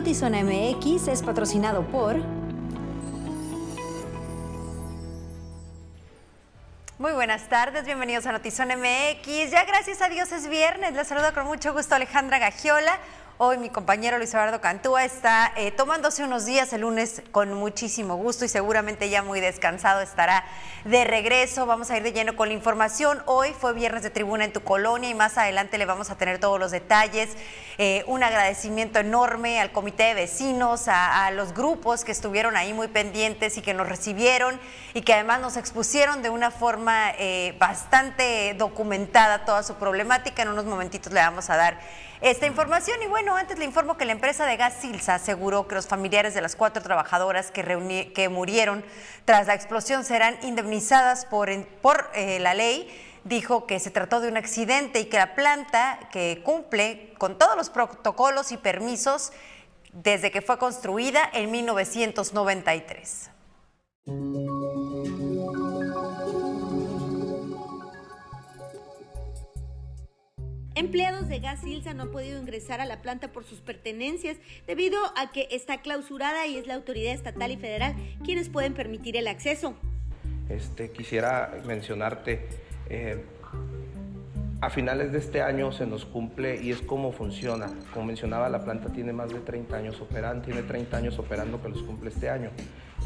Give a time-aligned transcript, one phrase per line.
[0.00, 2.16] Notizona MX es patrocinado por...
[6.98, 9.50] Muy buenas tardes, bienvenidos a Notizón MX.
[9.50, 10.94] Ya gracias a Dios es viernes.
[10.94, 12.98] Les saludo con mucho gusto Alejandra Gagiola.
[13.42, 18.16] Hoy mi compañero Luis Eduardo Cantúa está eh, tomándose unos días el lunes con muchísimo
[18.16, 20.44] gusto y seguramente ya muy descansado estará
[20.84, 21.64] de regreso.
[21.64, 23.22] Vamos a ir de lleno con la información.
[23.24, 26.38] Hoy fue viernes de tribuna en tu colonia y más adelante le vamos a tener
[26.38, 27.30] todos los detalles.
[27.78, 32.88] Eh, un agradecimiento enorme al comité de vecinos, a, los grupos que estuvieron ahí muy
[32.88, 34.60] pendientes y que nos recibieron
[34.92, 40.42] y que además nos expusieron de una forma eh, bastante documentada toda su problemática.
[40.42, 41.80] En unos momentitos le vamos a dar
[42.20, 43.02] esta información.
[43.02, 46.34] Y bueno, antes le informo que la empresa de gas Silsa aseguró que los familiares
[46.34, 48.84] de las cuatro trabajadoras que, murieron
[49.24, 51.50] tras la explosión serán indemnizadas por,
[51.82, 52.88] por eh, la ley.
[53.24, 57.56] Dijo que se trató de un accidente y que la planta, que cumple con todos
[57.56, 59.32] los protocolos y permisos
[59.92, 63.30] desde que fue construida en 1993.
[70.74, 74.36] Empleados de Gas Ilsa no han podido ingresar a la planta por sus pertenencias
[74.66, 77.94] debido a que está clausurada y es la autoridad estatal y federal
[78.24, 79.74] quienes pueden permitir el acceso.
[80.48, 82.46] Este, quisiera mencionarte,
[82.88, 83.24] eh,
[84.60, 87.66] a finales de este año se nos cumple y es como funciona.
[87.94, 91.70] Como mencionaba, la planta tiene más de 30 años operando, tiene 30 años operando que
[91.70, 92.50] los cumple este año.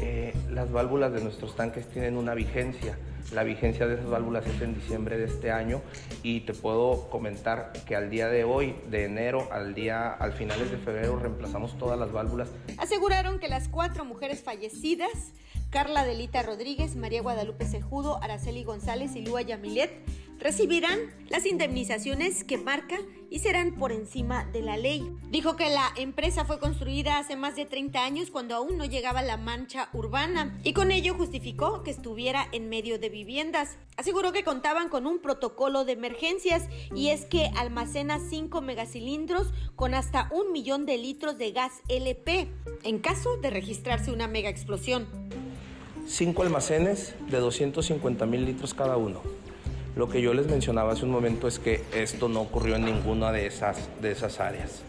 [0.01, 2.97] Eh, las válvulas de nuestros tanques tienen una vigencia.
[3.33, 5.81] La vigencia de esas válvulas es en diciembre de este año
[6.23, 10.71] y te puedo comentar que al día de hoy, de enero al día al finales
[10.71, 12.49] de febrero reemplazamos todas las válvulas.
[12.77, 15.33] Aseguraron que las cuatro mujeres fallecidas,
[15.69, 19.91] Carla Delita Rodríguez, María Guadalupe Cejudo, Araceli González y Lua Yamilet,
[20.39, 22.97] recibirán las indemnizaciones que marca
[23.29, 25.03] y serán por encima de la ley.
[25.29, 29.21] Dijo que la empresa fue construida hace más de 30 años cuando aún no llegaba
[29.21, 33.77] la mancha urbana y con ello justificó que estuviera en medio de viviendas.
[33.97, 39.93] Aseguró que contaban con un protocolo de emergencias y es que almacena 5 megacilindros con
[39.93, 42.47] hasta un millón de litros de gas LP
[42.83, 45.07] en caso de registrarse una mega explosión.
[46.07, 49.21] Cinco almacenes de 250 mil litros cada uno
[49.95, 53.31] lo que yo les mencionaba hace un momento es que esto no ocurrió en ninguna
[53.31, 54.81] de esas, de esas áreas.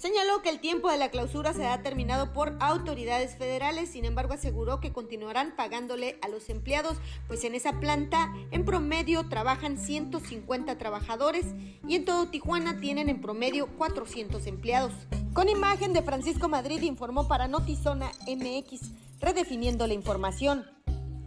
[0.00, 4.32] Señaló que el tiempo de la clausura se ha terminado por autoridades federales, sin embargo
[4.32, 6.96] aseguró que continuarán pagándole a los empleados,
[7.28, 11.44] pues en esa planta en promedio trabajan 150 trabajadores
[11.86, 14.94] y en todo Tijuana tienen en promedio 400 empleados.
[15.34, 20.64] Con imagen de Francisco Madrid informó para Notizona MX, redefiniendo la información.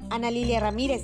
[0.09, 1.03] Ana Lilia Ramírez.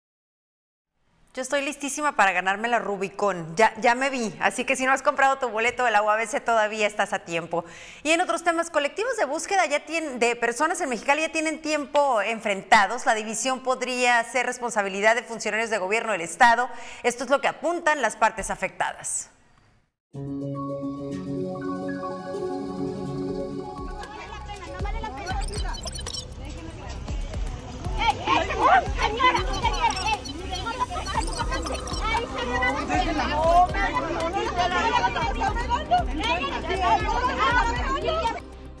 [1.33, 3.55] yo estoy listísima para ganarme la Rubicon.
[3.55, 6.43] Ya, ya me vi, así que si no has comprado tu boleto de la UABC
[6.43, 7.63] todavía estás a tiempo.
[8.03, 12.21] Y en otros temas, colectivos de búsqueda ya de personas en Mexicali ya tienen tiempo
[12.21, 13.05] enfrentados.
[13.05, 16.69] La división podría ser responsabilidad de funcionarios de gobierno del Estado.
[17.03, 19.29] Esto es lo que apuntan las partes afectadas.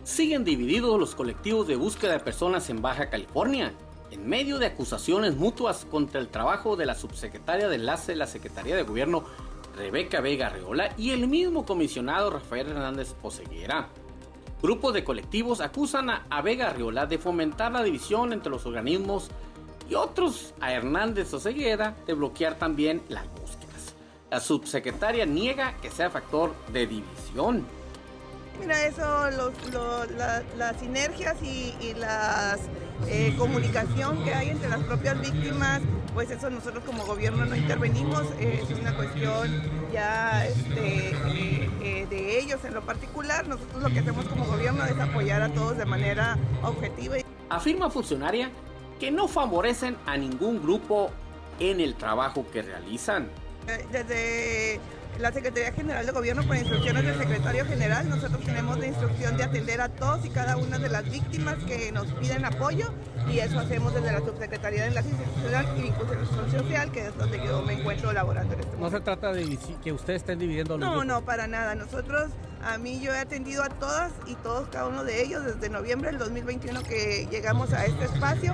[0.03, 3.73] Siguen divididos los colectivos de búsqueda de personas en Baja California,
[4.11, 8.27] en medio de acusaciones mutuas contra el trabajo de la subsecretaria de enlace de la
[8.27, 9.23] Secretaría de Gobierno,
[9.75, 13.87] Rebeca Vega Arreola, y el mismo comisionado Rafael Hernández Oseguera.
[14.61, 19.31] Grupos de colectivos acusan a Vega Arreola de fomentar la división entre los organismos
[19.89, 23.40] y otros a Hernández Oseguera de bloquear también búsquedas.
[24.31, 27.67] La subsecretaria niega que sea factor de división.
[28.61, 29.03] Mira, eso,
[30.57, 32.57] las sinergias y, la
[33.07, 35.81] eh, comunicación que hay entre las propias víctimas,
[36.13, 39.49] pues eso nosotros como gobierno no intervenimos, es una cuestión
[39.91, 43.45] ya este, eh, eh, de ellos en lo particular.
[43.49, 47.17] Nosotros lo que hacemos como gobierno es apoyar a todos de manera objetiva.
[47.49, 48.49] Afirma funcionaria
[48.97, 51.11] que no favorecen a ningún grupo
[51.59, 53.29] en el trabajo que realizan.
[53.91, 54.79] Desde
[55.19, 59.43] la Secretaría General de Gobierno, por instrucciones del secretario general, nosotros tenemos la instrucción de
[59.43, 62.91] atender a todos y cada una de las víctimas que nos piden apoyo
[63.29, 67.37] y eso hacemos desde la Subsecretaría de Enlace Institucional y Vinculación Social, que es donde
[67.45, 70.79] yo me encuentro laborando en este No se trata de que ustedes estén dividiendo los
[70.79, 71.05] no, grupos.
[71.07, 71.75] no, para nada.
[71.75, 72.31] Nosotros,
[72.63, 76.09] a mí yo he atendido a todas y todos, cada uno de ellos, desde noviembre
[76.09, 78.53] del 2021 que llegamos a este espacio.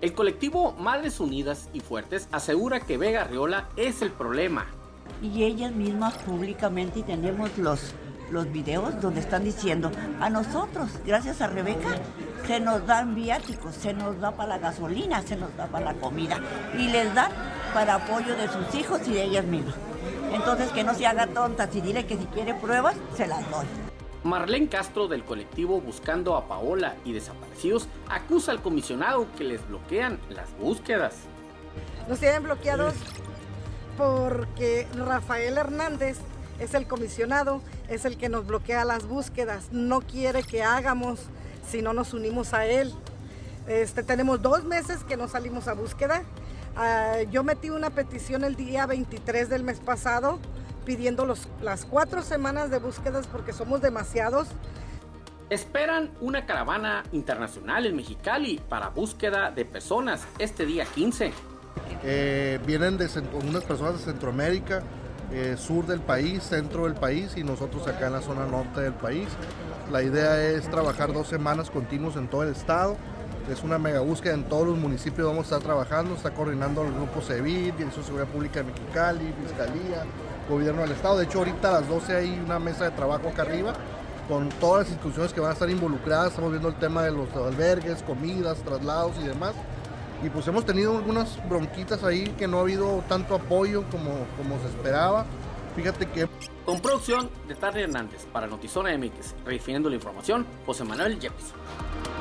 [0.00, 4.66] El colectivo Madres Unidas y Fuertes asegura que Vega Riola es el problema.
[5.20, 7.92] y ellas mismas públicamente y tenemos los,
[8.30, 9.90] los videos donde están diciendo
[10.20, 11.96] a nosotros, gracias a Rebeca,
[12.46, 15.94] se nos dan viáticos, se nos da para la gasolina, se nos da para la
[15.94, 16.38] comida
[16.78, 17.32] y les dan
[17.74, 19.74] para apoyo de sus hijos y de ellas mismas.
[20.32, 23.66] Entonces que no se haga tontas y dile que si quiere pruebas, se las doy.
[24.24, 30.18] Marlene Castro del colectivo Buscando a Paola y Desaparecidos acusa al comisionado que les bloquean
[30.30, 31.14] las búsquedas.
[32.08, 32.94] Nos tienen bloqueados
[33.96, 36.18] porque Rafael Hernández
[36.58, 41.20] es el comisionado, es el que nos bloquea las búsquedas, no quiere que hagamos
[41.68, 42.92] si no nos unimos a él.
[43.68, 46.22] Este, tenemos dos meses que no salimos a búsqueda.
[46.76, 50.38] Ah, yo metí una petición el día 23 del mes pasado
[50.88, 54.48] pidiendo los- las cuatro semanas de búsquedas porque somos demasiados.
[55.50, 61.30] Esperan una caravana internacional en Mexicali para búsqueda de personas este día 15.
[62.04, 63.06] Eh, vienen de
[63.44, 64.82] unas personas de Centroamérica,
[65.30, 68.94] eh, sur del país, centro del país y nosotros acá en la zona norte del
[68.94, 69.28] país.
[69.92, 72.96] La idea es trabajar dos semanas continuos en todo el estado.
[73.50, 76.92] Es una mega búsqueda en todos los municipios, vamos a estar trabajando, está coordinando el
[76.94, 80.04] grupo CEVID, Dirección de Seguridad Pública de Mexicali, Fiscalía,
[80.48, 81.18] Gobierno del Estado.
[81.18, 83.74] De hecho, ahorita a las 12 hay una mesa de trabajo acá arriba
[84.28, 86.28] con todas las instituciones que van a estar involucradas.
[86.28, 89.54] Estamos viendo el tema de los albergues, comidas, traslados y demás.
[90.22, 94.60] Y pues hemos tenido algunas bronquitas ahí que no ha habido tanto apoyo como, como
[94.60, 95.24] se esperaba.
[95.76, 96.28] Fíjate que
[96.66, 102.17] Con producción de Tarry Hernández para Notizona MX, refiriendo la información, José Manuel Jefferson.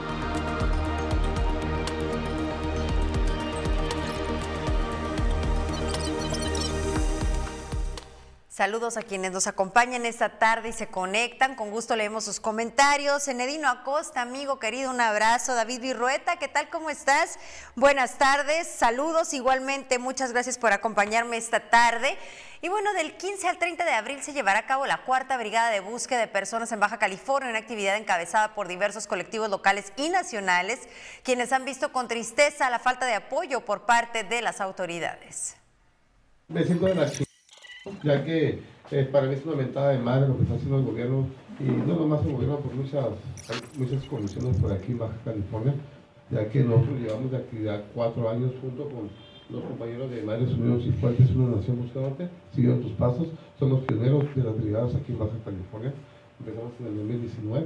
[8.58, 11.54] Saludos a quienes nos acompañan esta tarde y se conectan.
[11.54, 13.28] Con gusto leemos sus comentarios.
[13.28, 15.54] Enedino Acosta, amigo querido, un abrazo.
[15.54, 16.68] David Virrueta, ¿qué tal?
[16.72, 17.38] ¿Cómo estás?
[17.76, 18.68] Buenas tardes.
[18.68, 20.00] Saludos igualmente.
[20.00, 22.18] Muchas gracias por acompañarme esta tarde.
[22.64, 25.70] Y bueno, del 15 al 30 de abril se llevará a cabo la cuarta brigada
[25.70, 30.10] de búsqueda de personas en Baja California, una actividad encabezada por diversos colectivos locales y
[30.10, 30.80] nacionales,
[31.22, 35.56] quienes han visto con tristeza la falta de apoyo por parte de las autoridades.
[36.48, 37.12] De la.
[38.04, 38.60] Ya que
[38.92, 41.28] eh, para mí es una mentada de madre lo que está haciendo el gobierno
[41.60, 43.06] y no nomás el gobierno por muchas,
[43.50, 45.74] hay muchas condiciones por aquí en Baja California,
[46.32, 49.10] ya que nosotros llevamos de actividad cuatro años junto con
[49.50, 53.28] los compañeros de Madres Unidos y Fuertes, una nación buscándote, siguiendo tus pasos,
[53.60, 55.94] somos pioneros de las brigadas aquí en Baja California,
[56.40, 57.66] empezamos en el 2019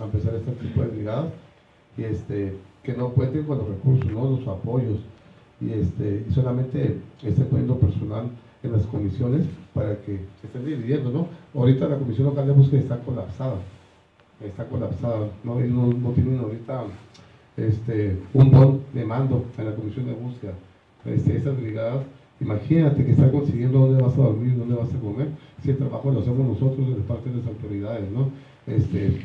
[0.00, 1.32] a empezar este tipo de brigadas
[1.96, 4.30] y este, que no cuenten con los recursos, ¿no?
[4.30, 4.98] los apoyos
[5.60, 8.30] y este, solamente estén poniendo personal
[8.62, 11.28] en las comisiones para que se estén dividiendo, ¿no?
[11.58, 13.56] Ahorita la comisión local de búsqueda está colapsada,
[14.44, 16.84] está colapsada, no, Y no, tienen ahorita
[17.56, 20.52] este, un don de mando en la comisión de búsqueda.
[21.04, 22.04] Este, esas brigadas,
[22.40, 25.28] imagínate que están consiguiendo dónde vas a dormir, dónde vas a comer,
[25.62, 28.30] si el trabajo lo hacemos nosotros de parte de las autoridades, ¿no?
[28.66, 29.20] Este,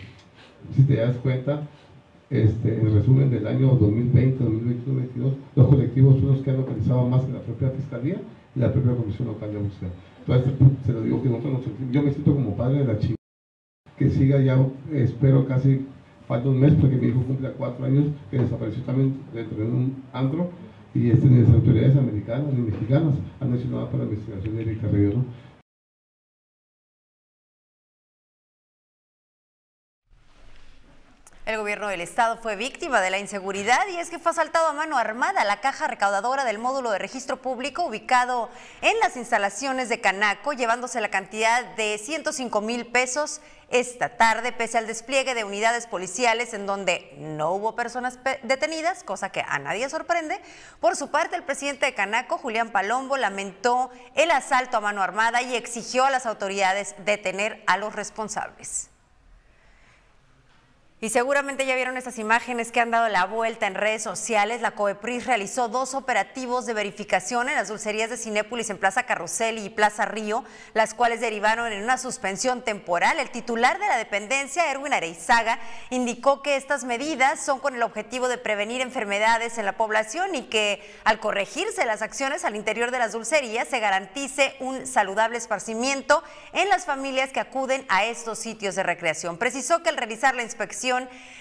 [0.76, 1.68] si te das cuenta,
[2.30, 7.10] este, en resumen del año 2020, 2021, 2022, los colectivos son los que han localizado
[7.10, 8.22] más que la propia Fiscalía
[8.56, 9.92] la propia Comisión Local de Búsqueda.
[10.20, 10.54] Entonces,
[10.86, 13.16] se lo digo que nosotros nos yo me siento como padre de la chica,
[13.98, 14.58] que siga ya,
[14.94, 15.86] espero casi,
[16.28, 20.04] falta un mes porque mi hijo cumple cuatro años, que desapareció también dentro de un
[20.14, 20.50] antro,
[20.94, 24.88] y este, las autoridades americanas ni mexicanas han hecho nada para la investigación de Erika
[24.88, 25.26] ¿no?
[31.44, 34.74] El gobierno del estado fue víctima de la inseguridad y es que fue asaltado a
[34.74, 38.50] mano armada la caja recaudadora del módulo de registro público ubicado
[38.82, 44.78] en las instalaciones de Canaco, llevándose la cantidad de 105 mil pesos esta tarde, pese
[44.78, 49.58] al despliegue de unidades policiales en donde no hubo personas pe- detenidas, cosa que a
[49.58, 50.40] nadie sorprende.
[50.80, 55.42] Por su parte, el presidente de Canaco, Julián Palombo, lamentó el asalto a mano armada
[55.42, 58.90] y exigió a las autoridades detener a los responsables.
[61.04, 64.62] Y seguramente ya vieron estas imágenes que han dado la vuelta en redes sociales.
[64.62, 69.58] La COEPRIS realizó dos operativos de verificación en las dulcerías de Cinépolis en Plaza Carrusel
[69.58, 70.44] y Plaza Río,
[70.76, 73.20] las cuales derivaron en una suspensión temporal.
[73.20, 75.58] El titular de la dependencia, Erwin Areizaga,
[75.90, 80.44] indicó que estas medidas son con el objetivo de prevenir enfermedades en la población y
[80.44, 86.24] que al corregirse las acciones al interior de las dulcerías se garantice un saludable esparcimiento
[86.54, 89.40] en las familias que acuden a estos sitios de recreación.
[89.40, 90.91] Precisó que al realizar la inspección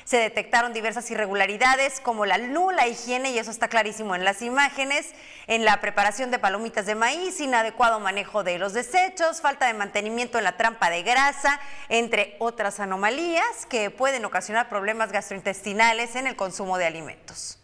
[0.04, 5.12] se detectaron diversas irregularidades como la nula higiene, y eso está clarísimo en las imágenes,
[5.46, 10.38] en la preparación de palomitas de maíz, inadecuado manejo de los desechos, falta de mantenimiento
[10.38, 16.34] en la trampa de grasa, entre otras anomalías que pueden ocasionar problemas gastrointestinales en el
[16.34, 17.59] consumo de alimentos.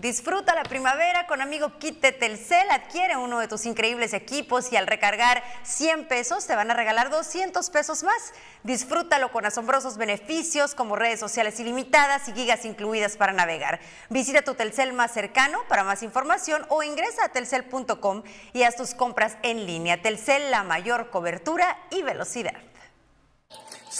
[0.00, 2.70] Disfruta la primavera con amigo Kit Telcel.
[2.70, 7.10] Adquiere uno de tus increíbles equipos y al recargar 100 pesos te van a regalar
[7.10, 8.32] 200 pesos más.
[8.62, 13.78] Disfrútalo con asombrosos beneficios como redes sociales ilimitadas y gigas incluidas para navegar.
[14.08, 18.22] Visita tu Telcel más cercano para más información o ingresa a telcel.com
[18.54, 20.00] y haz tus compras en línea.
[20.00, 22.69] Telcel, la mayor cobertura y velocidad.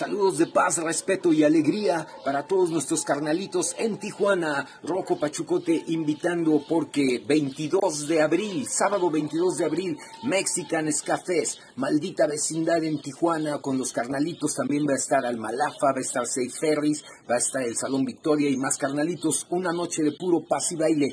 [0.01, 4.67] Saludos de paz, respeto y alegría para todos nuestros carnalitos en Tijuana.
[4.83, 12.83] Rocco Pachucote invitando porque 22 de abril, sábado 22 de abril, Mexican Cafés, maldita vecindad
[12.83, 14.55] en Tijuana con los carnalitos.
[14.55, 18.07] También va a estar Almalafa, va a estar Safe Ferris, va a estar el Salón
[18.07, 19.47] Victoria y más carnalitos.
[19.51, 21.09] Una noche de puro paz y baile.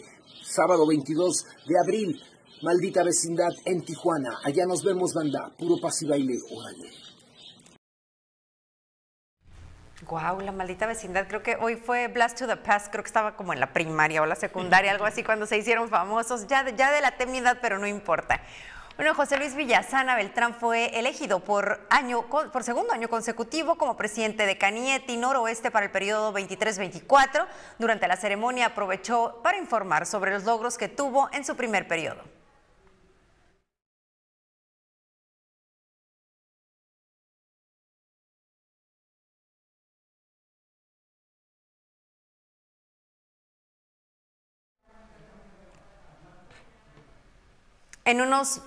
[0.46, 2.22] Sábado 22 de abril,
[2.62, 4.39] maldita vecindad en Tijuana.
[4.46, 5.53] Allá nos vemos, banda.
[5.60, 6.38] Puro paz y baile.
[6.50, 7.07] Órale.
[10.06, 11.27] Guau, la maldita vecindad.
[11.27, 12.89] Creo que hoy fue Blast to the Past.
[12.92, 15.89] Creo que estaba como en la primaria o la secundaria, algo así, cuando se hicieron
[15.89, 16.46] famosos.
[16.48, 18.39] Ya, ya de la temidad, pero no importa.
[18.96, 24.46] Bueno, José Luis Villasana Beltrán fue elegido por, año, por segundo año consecutivo como presidente
[24.46, 27.48] de Canieti Noroeste para el periodo 23-24.
[27.80, 32.37] Durante la ceremonia aprovechó para informar sobre los logros que tuvo en su primer periodo.
[48.08, 48.62] En unos,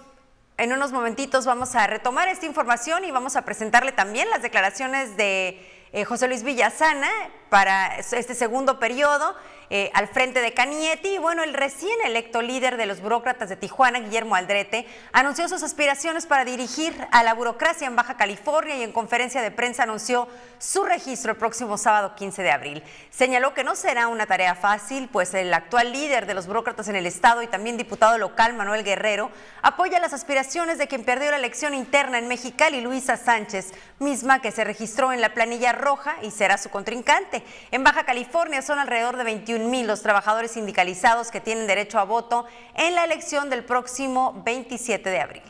[0.58, 5.16] en unos momentitos vamos a retomar esta información y vamos a presentarle también las declaraciones
[5.16, 7.08] de eh, José Luis Villasana
[7.50, 9.36] para este segundo periodo
[9.72, 11.14] eh, al frente de Canieti.
[11.14, 15.62] Y bueno, el recién electo líder de los burócratas de Tijuana, Guillermo Aldrete, anunció sus
[15.62, 20.26] aspiraciones para dirigir a la burocracia en Baja California y en conferencia de prensa anunció
[20.58, 22.82] su registro el próximo sábado 15 de abril.
[23.10, 26.96] Señaló que no será una tarea fácil, pues el actual líder de los burócratas en
[26.96, 29.30] el estado y también diputado local, Manuel Guerrero,
[29.62, 34.50] apoya las aspiraciones de quien perdió la elección interna en Mexicali, Luisa Sánchez, misma que
[34.50, 37.39] se registró en la planilla roja y será su contrincante.
[37.70, 42.04] En Baja California son alrededor de 21 mil los trabajadores sindicalizados que tienen derecho a
[42.04, 42.44] voto
[42.76, 45.42] en la elección del próximo 27 de abril.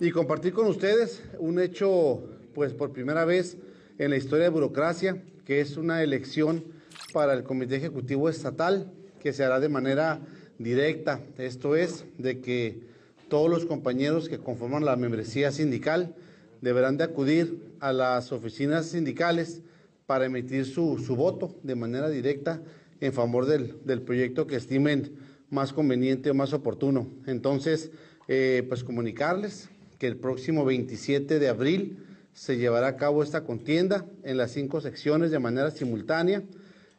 [0.00, 2.22] Y compartir con ustedes un hecho,
[2.54, 3.56] pues por primera vez
[3.98, 6.64] en la historia de burocracia, que es una elección
[7.12, 10.20] para el Comité Ejecutivo Estatal, que se hará de manera
[10.58, 11.20] directa.
[11.38, 12.80] Esto es, de que
[13.28, 16.14] todos los compañeros que conforman la membresía sindical
[16.60, 19.62] deberán de acudir a las oficinas sindicales
[20.06, 22.60] para emitir su, voto de manera directa
[23.00, 25.12] en favor del, proyecto que estimen
[25.50, 27.08] más conveniente o más oportuno.
[27.26, 27.90] Entonces,
[28.28, 29.68] eh, pues comunicarles
[29.98, 31.98] que el próximo 27 de abril
[32.32, 36.42] se llevará a cabo esta contienda en las cinco secciones de manera simultánea,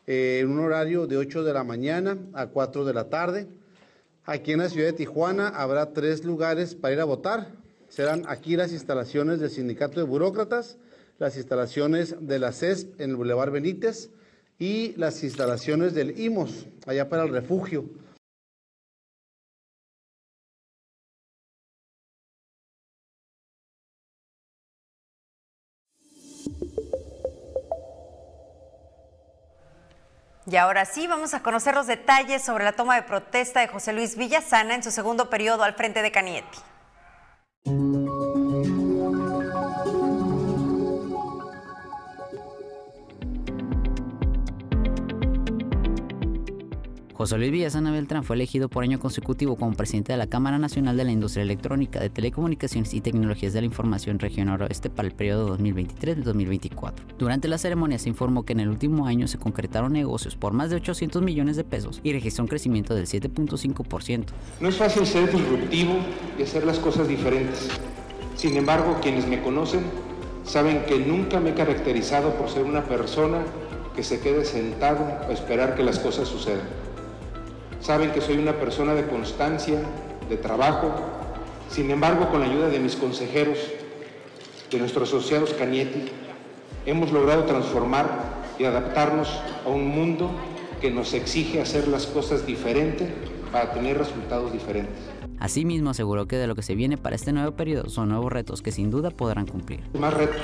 [0.08, 3.48] eh, en un horario de 8 de la mañana a 4 de la tarde.
[4.24, 7.50] Aquí en la ciudad de Tijuana habrá tres lugares para ir a votar.
[7.90, 10.78] Serán aquí las instalaciones del Sindicato de Burócratas,
[11.18, 14.10] las instalaciones de la CESP en el Boulevard Benítez
[14.60, 17.86] y las instalaciones del IMOS, allá para el refugio.
[30.48, 33.94] Y ahora sí, vamos a conocer los detalles sobre la toma de protesta de José
[33.94, 36.60] Luis Villasana en su segundo periodo al frente de Canieti.
[47.26, 50.96] José Luis Villasana Beltrán fue elegido por año consecutivo como presidente de la Cámara Nacional
[50.96, 55.16] de la Industria Electrónica, de Telecomunicaciones y Tecnologías de la Información Región Noroeste para el
[55.16, 56.94] periodo 2023-2024.
[57.18, 60.70] Durante la ceremonia se informó que en el último año se concretaron negocios por más
[60.70, 64.26] de 800 millones de pesos y registró un crecimiento del 7.5%.
[64.60, 65.96] No es fácil ser disruptivo
[66.38, 67.70] y hacer las cosas diferentes.
[68.36, 69.82] Sin embargo, quienes me conocen
[70.44, 73.40] saben que nunca me he caracterizado por ser una persona
[73.96, 76.85] que se quede sentado a esperar que las cosas sucedan.
[77.86, 79.80] Saben que soy una persona de constancia,
[80.28, 80.92] de trabajo.
[81.70, 83.60] Sin embargo, con la ayuda de mis consejeros,
[84.72, 86.06] de nuestros asociados Canietti,
[86.88, 88.08] hemos logrado transformar
[88.58, 89.30] y adaptarnos
[89.64, 90.32] a un mundo
[90.82, 93.08] que nos exige hacer las cosas diferente
[93.52, 94.98] para tener resultados diferentes.
[95.40, 98.64] Asimismo, aseguró que de lo que se viene para este nuevo periodo son nuevos retos
[98.64, 99.82] que sin duda podrán cumplir.
[100.00, 100.42] Más retos.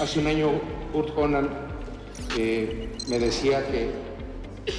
[0.00, 0.48] Hace un año
[0.92, 1.48] Kurt Honan
[2.36, 3.92] eh, me decía que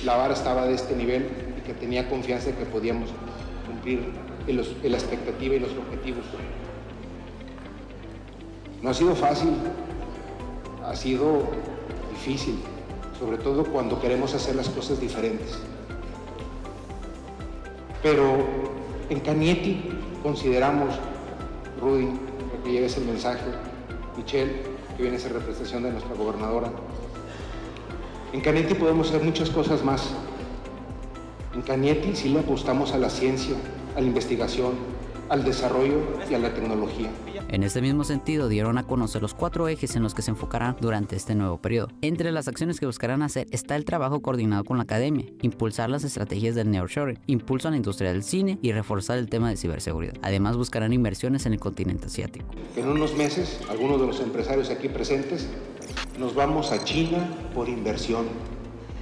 [0.04, 3.10] la vara estaba de este nivel que tenía confianza de que podíamos
[3.68, 4.14] cumplir
[4.48, 6.26] la expectativa y los objetivos.
[8.82, 9.52] No ha sido fácil,
[10.84, 11.44] ha sido
[12.12, 12.60] difícil,
[13.18, 15.60] sobre todo cuando queremos hacer las cosas diferentes.
[18.02, 18.38] Pero
[19.10, 19.82] en Canietti
[20.22, 20.96] consideramos,
[21.80, 22.10] Rudy,
[22.64, 23.46] que lleves el mensaje,
[24.18, 24.64] Michelle,
[24.96, 26.70] que viene a ser representación de nuestra gobernadora.
[28.34, 30.14] En Canietti podemos hacer muchas cosas más.
[31.54, 33.56] En Canietti sí le apostamos a la ciencia,
[33.96, 34.72] a la investigación,
[35.30, 37.10] al desarrollo y a la tecnología.
[37.50, 40.76] En este mismo sentido, dieron a conocer los cuatro ejes en los que se enfocarán
[40.82, 41.90] durante este nuevo periodo.
[42.02, 46.04] Entre las acciones que buscarán hacer está el trabajo coordinado con la academia, impulsar las
[46.04, 50.16] estrategias del nearshoring, impulso a la industria del cine y reforzar el tema de ciberseguridad.
[50.24, 52.46] Además, buscarán inversiones en el continente asiático.
[52.76, 55.48] En unos meses, algunos de los empresarios aquí presentes,
[56.20, 58.26] nos vamos a China por inversión.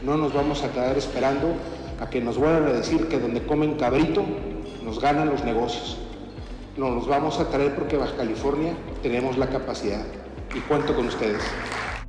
[0.03, 1.55] No nos vamos a quedar esperando
[2.01, 4.25] a que nos vuelvan a decir que donde comen cabrito
[4.83, 5.97] nos ganan los negocios.
[6.75, 10.03] Nos los vamos a traer porque Baja California tenemos la capacidad
[10.55, 11.41] y cuento con ustedes.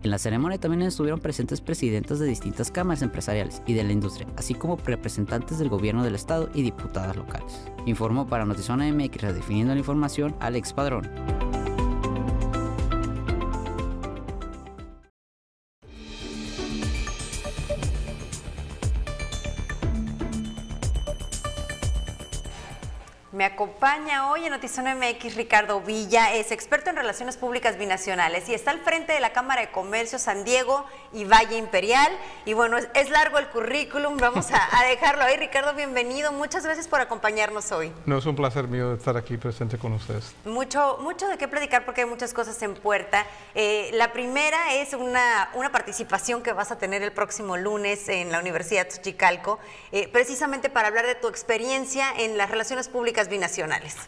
[0.02, 4.26] En la ceremonia también estuvieron presentes presidentes de distintas cámaras empresariales y de la industria,
[4.36, 7.60] así como representantes del gobierno del estado y diputadas locales.
[7.86, 11.51] Informó para Notizona MX, redefiniendo la información, Alex Padrón.
[23.42, 28.54] Me acompaña hoy en Notizón MX Ricardo Villa, es experto en relaciones públicas binacionales y
[28.54, 32.08] está al frente de la Cámara de Comercio San Diego y Valle Imperial.
[32.44, 35.36] Y bueno, es, es largo el currículum, vamos a, a dejarlo ahí.
[35.36, 37.92] Ricardo, bienvenido, muchas gracias por acompañarnos hoy.
[38.06, 40.36] No, es un placer mío estar aquí presente con ustedes.
[40.44, 43.26] Mucho, mucho de qué platicar porque hay muchas cosas en puerta.
[43.56, 48.30] Eh, la primera es una, una participación que vas a tener el próximo lunes en
[48.30, 49.58] la Universidad de Chicalco,
[49.90, 53.30] eh, precisamente para hablar de tu experiencia en las relaciones públicas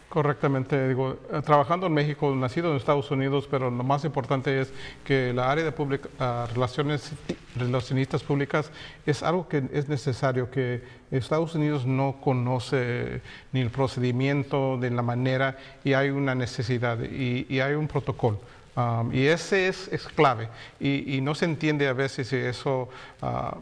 [0.08, 4.72] Correctamente, digo, eh, trabajando en México, nacido en Estados Unidos, pero lo más importante es
[5.04, 7.12] que la área de public- ah, relaciones
[7.56, 8.70] relacionistas públicas
[9.06, 15.02] es algo que es necesario, que Estados Unidos no conoce ni el procedimiento, ni la
[15.02, 18.40] manera, y hay una necesidad, y, hay un protocolo.
[18.76, 20.48] Um, y ese es, es clave,
[20.80, 22.88] y, y no se entiende a veces si eso...
[23.22, 23.56] ah,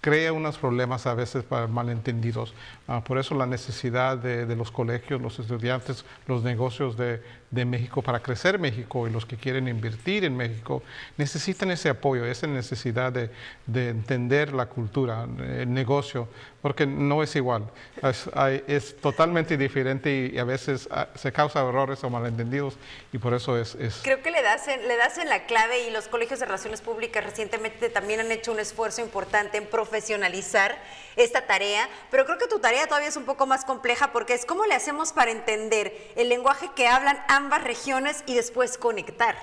[0.00, 2.54] crea unos problemas a veces para malentendidos.
[2.90, 7.64] Ah, por eso la necesidad de, de los colegios, los estudiantes, los negocios de, de
[7.66, 10.82] México para crecer México y los que quieren invertir en México
[11.18, 13.28] necesitan ese apoyo, esa necesidad de,
[13.66, 16.28] de entender la cultura, el negocio,
[16.62, 17.68] porque no es igual.
[18.02, 22.78] Es, hay- es totalmente diferente y, a veces ah, se causa errores o malentendidos
[23.12, 23.74] y por eso es...
[23.74, 26.46] es Creo que le das, en, le das en la clave y los colegios de
[26.46, 30.78] relaciones públicas recientemente también han hecho un esfuerzo importante en profesionalizar
[31.16, 34.46] esta tarea, pero creo que tu tarea todavía es un poco más compleja porque es
[34.46, 39.36] cómo le hacemos para entender el lenguaje que hablan ambas regiones y después conectar.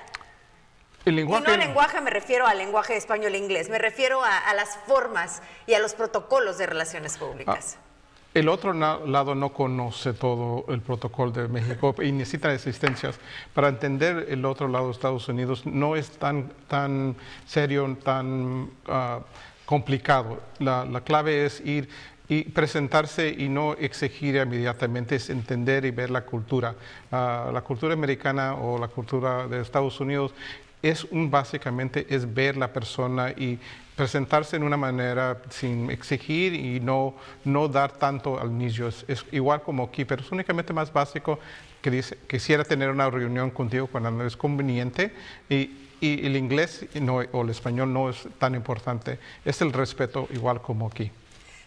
[1.04, 1.44] el Y lenguaje...
[1.46, 4.78] no al lenguaje me refiero al lenguaje español e inglés, me refiero a, a las
[4.86, 7.78] formas y a los protocolos de relaciones públicas.
[8.34, 13.18] El otro lado no conoce todo el protocolo de México y necesita asistencias.
[13.54, 19.20] Para entender el otro lado de Estados Unidos no es tan, tan serio, tan ah,
[19.64, 20.38] complicado.
[20.58, 21.88] La, la clave es ir
[22.28, 26.74] y presentarse y no exigir inmediatamente, es entender y ver la cultura.
[27.12, 30.32] Ah, la cultura americana o la cultura de Estados Unidos
[30.82, 33.58] es un, básicamente es ver la persona y
[33.96, 38.88] presentarse en una manera sin exigir y no, no dar tanto al inicio.
[38.88, 41.38] Es, es igual como aquí, pero es únicamente más básico
[41.80, 45.12] que dice, quisiera tener una reunión contigo cuando no es conveniente
[45.48, 49.18] y, y el inglés no- o el español no es tan importante.
[49.44, 51.10] Es el respeto igual como aquí.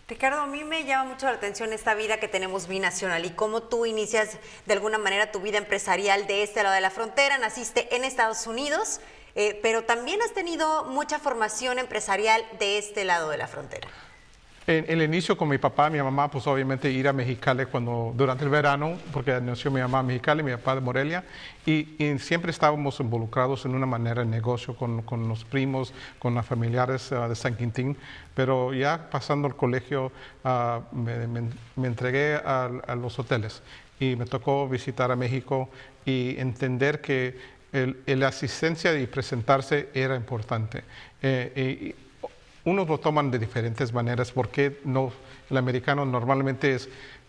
[0.09, 3.61] Ricardo, a mí me llama mucho la atención esta vida que tenemos binacional y cómo
[3.61, 7.37] tú inicias de alguna manera tu vida empresarial de este lado de la frontera.
[7.37, 9.01] Naciste en Estados Unidos,
[9.35, 13.87] eh, pero también has tenido mucha formación empresarial de este lado de la frontera.
[14.69, 18.43] En el inicio con mi papá, mi mamá, pues obviamente ir a Mexicali cuando, durante
[18.43, 21.23] el verano, porque nació mi mamá en Mexicali, mi papá de Morelia,
[21.65, 26.36] y, y siempre estábamos involucrados en una manera en negocio con, con los primos, con
[26.36, 27.97] los familiares ah, de San Quintín,
[28.36, 30.12] pero ya pasando el colegio
[30.43, 33.63] ah, me, me- me entregué a, a los hoteles
[33.99, 35.67] y me tocó visitar a México
[36.05, 37.36] y entender que
[37.73, 40.84] el asistencia y presentarse era importante.
[41.23, 41.95] Eh,
[42.69, 44.32] unos lo toman de diferentes maneras.
[44.32, 45.12] porque no?
[45.49, 46.88] El americano normalmente es,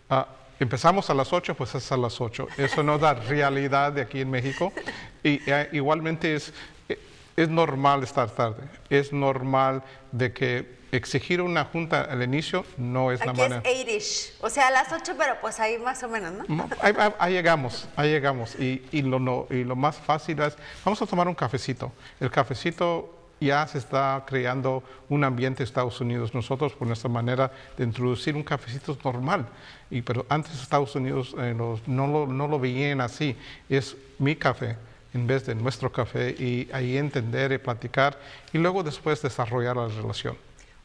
[0.09, 0.27] ah,
[0.59, 2.47] empezamos a las 8, pues es a las 8.
[2.57, 4.71] Eso no da realidad de aquí en México.
[5.23, 6.51] Y eh, igualmente es,
[6.89, 6.97] eh,
[7.37, 8.63] es normal estar tarde.
[8.89, 13.63] Es normal de que exigir una junta al inicio no es la Aquí es manera.
[13.69, 16.43] 8ish, o sea, a las 8, pero pues ahí más o menos, ¿no?
[16.47, 18.55] No, Ahí, ahí- ahí llegamos, ahí llegamos.
[18.59, 21.91] Y, y lo, no- y lo más fácil es, vamos a tomar un cafecito.
[22.19, 26.33] El cafecito ya se está creando un ambiente en Estados Unidos.
[26.33, 29.47] Nosotros, por nuestra manera de introducir un cafecito normal.
[29.89, 33.35] Y, pero antes Estados Unidos eh, no, lo, no lo veían así.
[33.67, 34.77] Es mi café
[35.13, 36.35] en vez de nuestro café.
[36.37, 38.17] Y ahí entender y platicar.
[38.53, 40.37] Y luego después desarrollar la relación.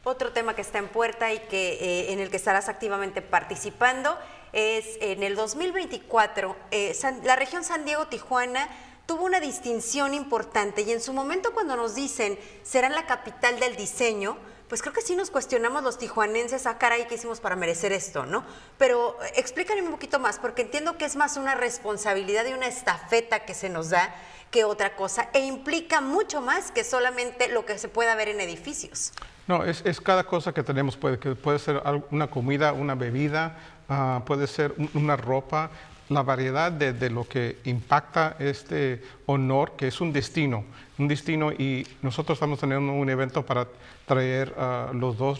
[0.03, 4.17] Otro tema que está en puerta y que eh, en el que estarás activamente participando
[4.53, 8.69] es en el 2024 eh, la región San Diego Tijuana
[9.07, 13.75] tuvo una distinción importante y en su momento cuando nos dicen serán la capital del
[13.75, 17.93] diseño pues creo que sí nos cuestionamos los tijuanenses, ah, caray, ¿qué hicimos para merecer
[17.93, 18.43] esto, no?
[18.77, 22.67] Pero eh, explícame un poquito más, porque entiendo que es más una responsabilidad y una
[22.67, 24.13] estafeta que se nos da
[24.51, 28.41] que otra cosa, e implica mucho más que solamente lo que se pueda ver en
[28.41, 29.13] edificios.
[29.47, 33.57] No, es, es cada cosa que tenemos, puede, que puede ser una comida, una bebida,
[33.87, 35.71] ah, puede ser un- una ropa,
[36.09, 40.63] la variedad de, de lo que impacta este honor, que es un destino,
[40.97, 43.67] un destino y nosotros estamos teniendo un evento para
[44.05, 45.39] traer a los dos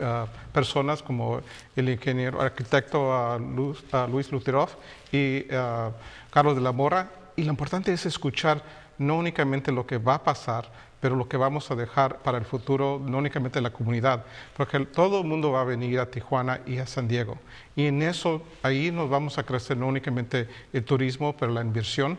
[0.00, 1.40] ah, personas como
[1.74, 4.68] el ingeniero, arquitecto ah, Luz- Luis Luterov
[5.10, 5.42] y
[6.30, 8.62] Carlos de la Mora y lo importante es escuchar
[8.98, 12.44] no únicamente lo que va a pasar, pero lo que vamos a dejar para el
[12.44, 14.24] futuro, no únicamente la comunidad,
[14.56, 17.38] porque todo el mundo va a venir a Tijuana y a San Diego.
[17.76, 22.18] Y en eso, ahí nos vamos a crecer no únicamente el turismo, pero la inversión.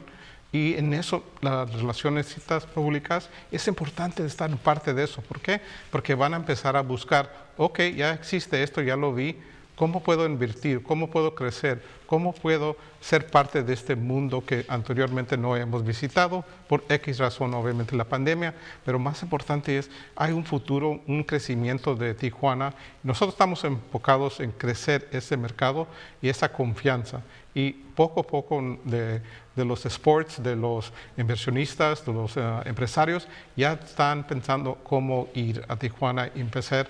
[0.51, 2.35] Y en eso, las relaciones
[2.73, 5.21] públicas, es importante estar en parte de eso.
[5.21, 5.61] ¿Por qué?
[5.91, 9.37] Porque van a empezar a buscar, ok, ya existe esto, ya lo vi,
[9.79, 10.83] ¿Cómo puedo invertir?
[10.83, 11.81] ¿Cómo puedo crecer?
[12.05, 16.43] ¿Cómo puedo ser parte de este mundo que anteriormente no hemos visitado?
[16.67, 21.95] Por X razón, obviamente la pandemia, pero más importante es, hay un futuro, un crecimiento
[21.95, 22.73] de Tijuana.
[23.03, 25.87] Nosotros estamos enfocados en crecer ese mercado
[26.21, 27.21] y esa confianza.
[27.55, 29.21] Y poco a poco de,
[29.55, 35.77] los sports, de los inversionistas, de los eh, empresarios, ya están pensando cómo ir a
[35.77, 36.89] Tijuana y empezar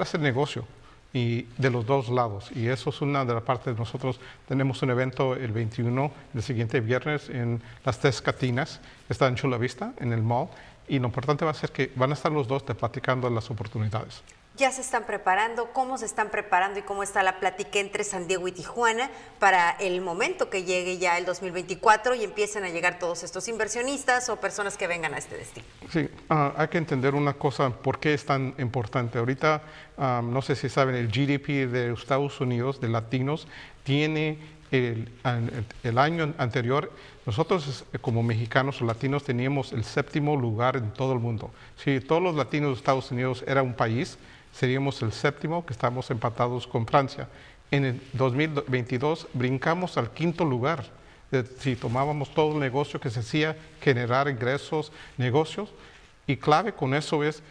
[0.00, 0.66] a hacer negocio
[1.16, 2.50] y de los dos lados.
[2.54, 3.74] Y eso es una de las partes.
[3.78, 9.34] Nosotros tenemos un evento el 21, el siguiente viernes, en las Tres Catinas, está en
[9.34, 10.48] Chula Vista, en el mall.
[10.88, 13.50] Y lo importante va a ser que van a estar los dos te platicando las
[13.50, 14.22] oportunidades.
[14.56, 18.26] Ya se están preparando, cómo se están preparando y cómo está la plática entre San
[18.26, 22.98] Diego y Tijuana para el momento que llegue ya el 2024 y empiecen a llegar
[22.98, 25.66] todos estos inversionistas o personas que vengan a este destino.
[25.92, 29.18] Sí, ah, hay que entender una cosa, ¿por qué es tan importante?
[29.18, 29.62] Ahorita,
[29.98, 33.46] ah, no sé si saben, el GDP de Estados Unidos, de latinos,
[33.84, 34.38] tiene
[34.70, 35.08] el,
[35.84, 36.90] el- año anterior,
[37.24, 41.50] nosotros eh, como mexicanos o latinos teníamos el séptimo lugar en todo el mundo.
[41.76, 44.18] Si todos los latinos de Estados Unidos era un país,
[44.58, 47.28] seríamos el séptimo, que estamos empatados con Francia.
[47.70, 50.84] En el 2022 brincamos al quinto lugar.
[51.58, 55.70] Si tomábamos todo el negocio que se hacía, generar ingresos, negocios,
[56.26, 57.42] y clave con eso es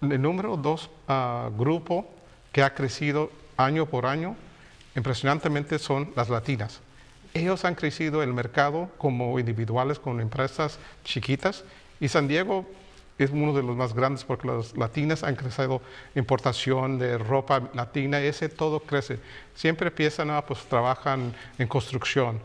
[0.00, 2.08] el número dos ah, grupo
[2.52, 4.36] que ha crecido año por año,
[4.96, 6.80] impresionantemente son las latinas.
[7.34, 11.64] Ellos han crecido el mercado como individuales, con empresas chiquitas,
[12.00, 12.64] y San Diego
[13.18, 15.80] es uno de los más grandes porque las latinas han crecido
[16.14, 19.18] importación de ropa latina, ese todo crece.
[19.54, 22.40] Siempre empiezan, ah, pues trabajan en construcción,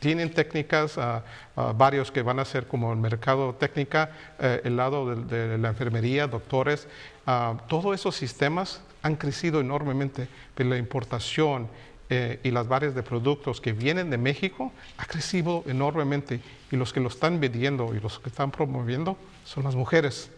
[0.00, 1.22] tienen técnicas, ah,
[1.56, 5.68] ah, varios que van a ser como el mercado técnica, eh, el lado de, la
[5.68, 6.88] enfermería, doctores,
[7.26, 11.68] ah, todos esos sistemas han crecido enormemente, pero la importación
[12.08, 16.92] eh, y las varias de productos que vienen de México ha crecido enormemente y los
[16.92, 19.16] que lo están vendiendo y los que están promoviendo
[19.50, 20.30] son las mujeres.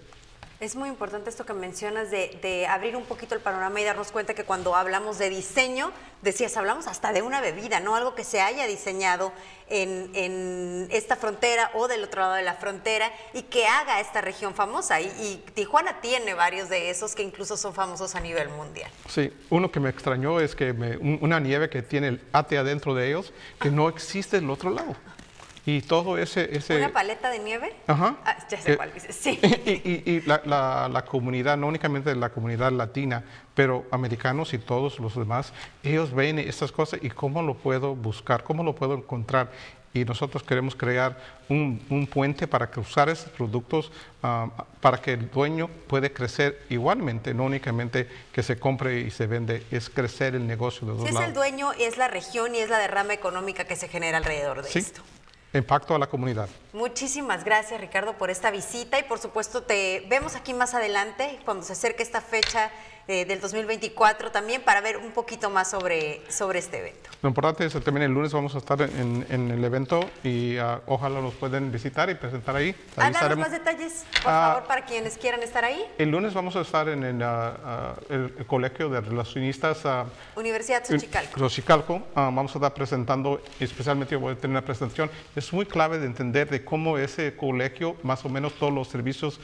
[0.59, 4.13] Es muy importante esto que mencionas de, de abrir un poquito el panorama y darnos
[4.13, 5.91] cuenta que cuando hablamos de diseño,
[6.23, 7.97] decías, hablamos hasta de una bebida, ¿no?
[7.97, 9.33] Algo que se haya diseñado
[9.69, 14.21] en, en esta frontera o del otro lado de la frontera y que haga esta
[14.21, 15.01] región famosa.
[15.01, 18.89] Y, y Tijuana tiene varios de esos que incluso son famosos a nivel mundial.
[19.09, 22.95] Sí, uno que me extrañó es que me- una nieve que tiene el ate adentro
[22.95, 24.95] de ellos, que no existe del otro lado.
[25.65, 26.57] Y todo ese...
[26.57, 27.73] ese ¿Una paleta de nieve?
[27.87, 28.17] Ajá.
[28.25, 29.39] Ah, ya sé Eh, cuál dices, sí.
[29.67, 33.23] y y- y la, la- la comunidad, no únicamente la comunidad latina,
[33.55, 35.53] pero americanos y todos los demás,
[35.85, 39.51] ellos ven estas cosas y cómo lo puedo buscar, cómo lo puedo encontrar.
[39.95, 41.19] Y nosotros queremos crear
[41.51, 44.49] un, un puente para cruzar esos productos, ah,
[44.81, 49.65] para que el dueño puede crecer igualmente, no únicamente que se compre y se vende,
[49.71, 51.29] es crecer el negocio de dos Si es lados.
[51.29, 54.71] el dueño, es la región y es la derrama económica que se genera alrededor de
[54.71, 55.03] Sí, esto.
[55.59, 56.49] Impacto a la comunidad.
[56.73, 61.63] Muchísimas gracias Ricardo por esta visita y por supuesto te vemos aquí más adelante cuando
[61.65, 62.71] se acerque esta fecha
[63.09, 67.11] eh, del 2024 también para ver un poquito más sobre, sobre este evento.
[67.23, 70.57] Lo importante es que también el lunes vamos a estar en, en el evento y
[70.59, 72.75] ah, ojalá nos puedan visitar y presentar ahí.
[72.97, 75.85] Ahí Ah, más detalles, por Ah, favor, para quienes quieran estar ahí.
[75.99, 79.83] El lunes vamos a estar en el, ah, ah, el- el Colegio de Relacionistas
[80.37, 81.39] Universidad en Xochicalco.
[81.39, 82.03] Xochicalco.
[82.15, 85.11] Vamos a estar presentando, especialmente yo voy a tener una presentación.
[85.37, 89.41] Es muy clave de entender de cómo ese colegio, más o menos todos los servicios,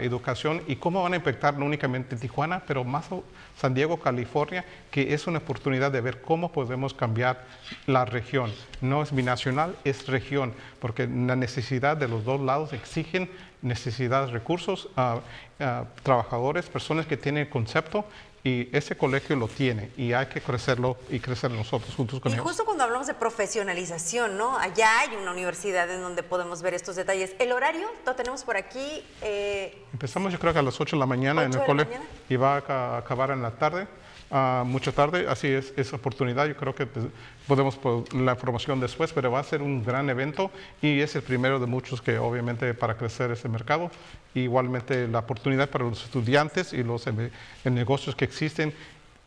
[0.00, 3.24] educación y cómo van a impactar no únicamente Tijuana, pero más o-
[3.56, 7.44] San Diego, California, que es una oportunidad de ver cómo podemos cambiar
[7.86, 8.52] la región.
[8.80, 13.30] No es binacional, es región, porque la necesidad de los dos lados exigen
[13.62, 15.20] necesidades, recursos, ah,
[15.60, 18.04] ah, trabajadores, personas que tienen concepto
[18.46, 22.34] y ese colegio lo tiene y hay que crecerlo y crecer nosotros juntos con Y
[22.34, 22.46] ellos.
[22.46, 24.58] justo cuando hablamos de profesionalización, ¿no?
[24.58, 27.34] Allá hay una universidad en donde podemos ver estos detalles.
[27.38, 29.02] El horario lo tenemos por aquí.
[29.22, 32.00] eh, Empezamos yo creo que a las 8 de la mañana en 8 el colegio
[32.28, 33.88] y va a ca- acabar en la tarde,
[34.30, 37.06] ah, mucho tarde, así es, es oportunidad, yo creo que pues,
[37.46, 37.78] podemos
[38.14, 40.50] la información después, pero va a ser un gran evento
[40.82, 43.90] y es el primero de muchos que obviamente para crecer ese mercado,
[44.34, 47.30] igualmente la oportunidad para los estudiantes y los em-
[47.64, 48.72] em, negocios que existen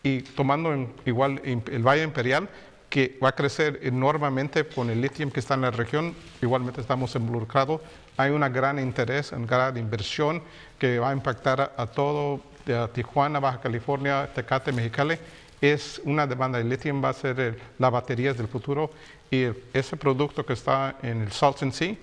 [0.03, 2.49] y tomando en- igual im- el Valle Imperial,
[2.89, 7.13] que va a crecer enormemente con el litio que está en la región, igualmente estamos
[7.15, 7.81] involucrados.
[8.15, 10.41] Hay un gran interés, una gran inversión
[10.79, 12.39] que va a impactar a, a todo
[12.73, 15.17] de Tijuana, Baja California, Tecate, Mexicali.
[15.61, 16.59] Es una demanda.
[16.59, 18.91] El litio va a ser el- las baterías del futuro
[19.31, 21.95] y ese producto que está en el Salton Sea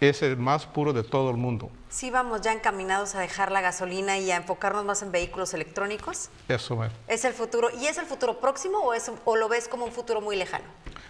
[0.00, 1.70] es el más puro de todo el mundo.
[1.90, 6.30] Sí vamos ya encaminados a dejar la gasolina y a enfocarnos más en vehículos electrónicos.
[6.48, 6.92] Eso es.
[7.08, 7.68] ¿Es el futuro?
[7.78, 10.64] ¿Y es el futuro próximo o, es, o lo ves como un futuro muy lejano?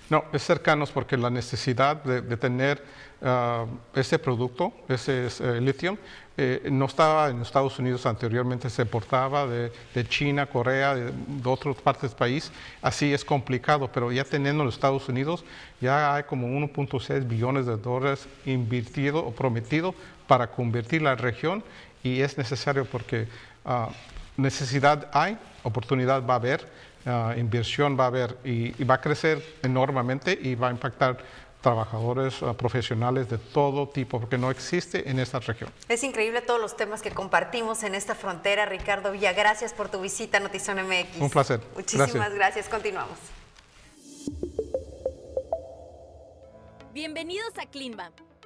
[0.08, 2.82] No, es cercanos porque la necesidad de, de tener
[3.22, 3.64] ah,
[3.94, 5.98] ese producto, ese es, eh, litio,
[6.36, 11.48] eh, no estaba en Estados Unidos anteriormente, se importaba de, de China, Corea, de, de
[11.48, 12.50] otras partes del país.
[12.82, 15.44] Así es complicado, pero ya teniendo en los Estados Unidos,
[15.80, 19.94] ya hay como 1.6 billones de dólares invertido o prometido
[20.30, 21.64] para convertir la región
[22.04, 23.26] y es necesario porque
[23.64, 23.88] ah,
[24.36, 26.68] necesidad hay, oportunidad va a haber,
[27.04, 31.18] ah, inversión va a haber y, y va a crecer enormemente y va a impactar
[31.60, 35.68] trabajadores ah, profesionales de todo tipo, porque no existe en esta región.
[35.88, 38.66] Es increíble todos los temas que compartimos en esta frontera.
[38.66, 41.20] Ricardo Villa, gracias por tu visita a Notizón MX.
[41.20, 41.60] Un placer.
[41.74, 42.34] Muchísimas Gracias.
[42.36, 42.68] gracias.
[42.68, 43.18] Continuamos.
[46.94, 48.12] Bienvenidos a Cleanbam,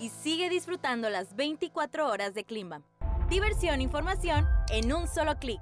[0.00, 2.82] y sigue disfrutando las 24 horas de Climbam.
[3.28, 5.60] Diversión e información en un solo clic.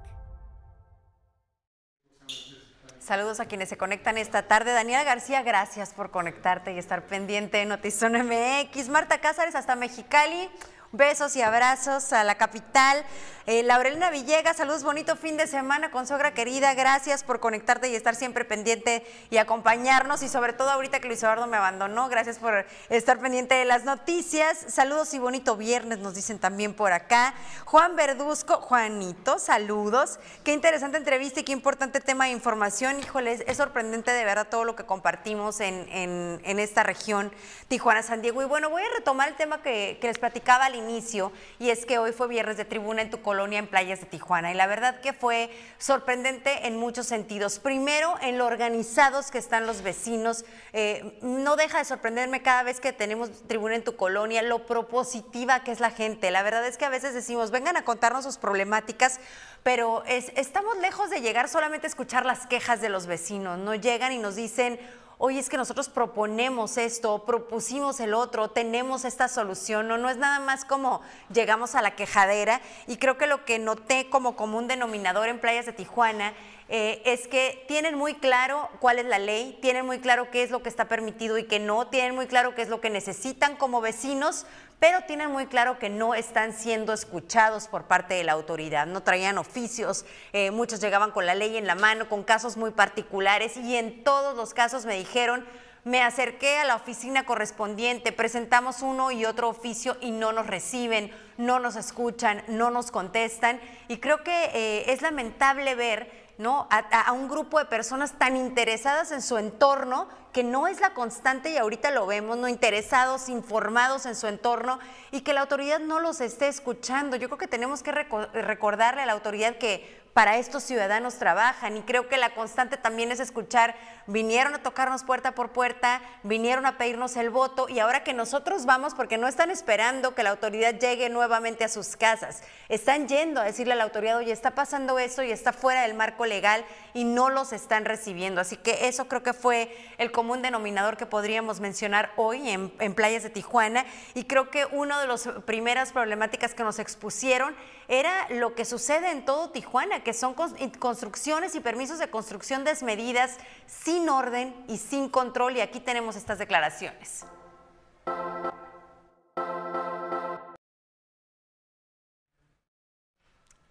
[2.98, 4.72] Saludos a quienes se conectan esta tarde.
[4.72, 8.88] Daniela García, gracias por conectarte y estar pendiente de Notizón MX.
[8.90, 10.50] Marta Cázares hasta Mexicali.
[10.92, 13.04] Besos y abrazos a la capital.
[13.44, 16.72] Eh, Laurelina Villegas, saludos, bonito fin de semana con sogra querida.
[16.74, 20.22] Gracias por conectarte y estar siempre pendiente y acompañarnos.
[20.22, 23.84] Y sobre todo ahorita que Luis Eduardo me abandonó, gracias por estar pendiente de las
[23.84, 24.58] noticias.
[24.68, 27.34] Saludos y bonito viernes, nos dicen también por acá.
[27.66, 30.18] Juan Verduzco, Juanito, saludos.
[30.42, 32.98] Qué interesante entrevista y qué importante tema de información.
[32.98, 37.32] Híjole, es, sorprendente de verdad todo lo que compartimos en, en- esta región,
[37.68, 38.42] Tijuana, San Diego.
[38.42, 41.84] Y bueno, voy a retomar el tema que, que les platicaba al inicio, y es
[41.84, 44.50] que hoy fue viernes de tribuna en tu colonia en playas de Tijuana.
[44.50, 47.58] Y la verdad que fue sorprendente en muchos sentidos.
[47.58, 50.44] Primero, en lo organizados que están los vecinos.
[50.72, 55.62] Eh, no deja de sorprenderme cada vez que tenemos tribuna en tu colonia, lo propositiva
[55.64, 56.30] que es la gente.
[56.30, 59.20] La verdad es que a veces decimos, vengan a contarnos sus problemáticas,
[59.62, 63.58] pero estamos lejos de llegar solamente a escuchar las quejas de los vecinos.
[63.58, 64.78] No llegan y nos dicen,
[65.18, 70.16] oye, es que nosotros proponemos esto, propusimos el otro, tenemos esta solución, no, no es
[70.16, 71.02] nada más como
[71.32, 72.60] llegamos a la quejadera.
[72.86, 76.34] Y creo que lo que noté como común denominador en playas de Tijuana
[76.68, 80.50] eh, es que tienen muy claro cuál es la ley, tienen muy claro qué es
[80.50, 83.56] lo que está permitido y qué no, tienen muy claro qué es lo que necesitan
[83.56, 84.46] como vecinos,
[84.78, 88.86] pero tienen muy claro que no están siendo escuchados por parte de la autoridad.
[88.86, 92.70] No traían oficios, eh, muchos llegaban con la ley en la mano, con casos muy
[92.70, 95.44] particulares y en todos los casos me dijeron,
[95.84, 101.10] me acerqué a la oficina correspondiente, presentamos uno y otro oficio y no nos reciben,
[101.38, 106.68] no nos escuchan, no nos contestan y creo que eh, es lamentable ver ¿no?
[106.70, 111.50] A, un grupo de personas tan interesadas en su entorno, que no es la constante
[111.50, 112.46] y ahorita lo vemos, ¿no?
[112.46, 114.78] Interesados, informados en su entorno
[115.10, 117.16] y que la autoridad no los esté escuchando.
[117.16, 121.82] Yo creo que tenemos que recordarle a la autoridad que para estos ciudadanos trabajan y
[121.82, 123.76] creo que la constante también es escuchar,
[124.08, 128.66] vinieron a tocarnos puerta por puerta, vinieron a pedirnos el voto y ahora que nosotros
[128.66, 133.40] vamos, porque no están esperando que la autoridad llegue nuevamente a sus casas, están yendo
[133.40, 136.64] a decirle a la autoridad, oye, está pasando esto y está fuera del marco legal
[136.94, 138.40] y no los están recibiendo.
[138.40, 142.94] Así que eso creo que fue el común denominador que podríamos mencionar hoy en, en
[142.96, 147.54] playas de Tijuana y creo que una de las primeras problemáticas que nos expusieron
[147.88, 153.38] era lo que sucede en todo Tijuana, que son construcciones y permisos de construcción desmedidas,
[153.66, 155.56] sin orden y sin control.
[155.56, 157.24] Y aquí tenemos estas declaraciones.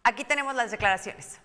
[0.04, 1.40] Aquí tenemos las declaraciones.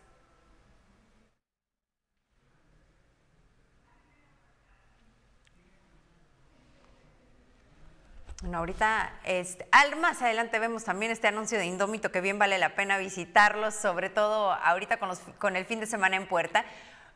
[8.42, 12.58] Bueno, ahorita, este, al más adelante vemos también este anuncio de Indómito que bien vale
[12.58, 16.64] la pena visitarlos, sobre todo ahorita con, los, con el fin de semana en puerta.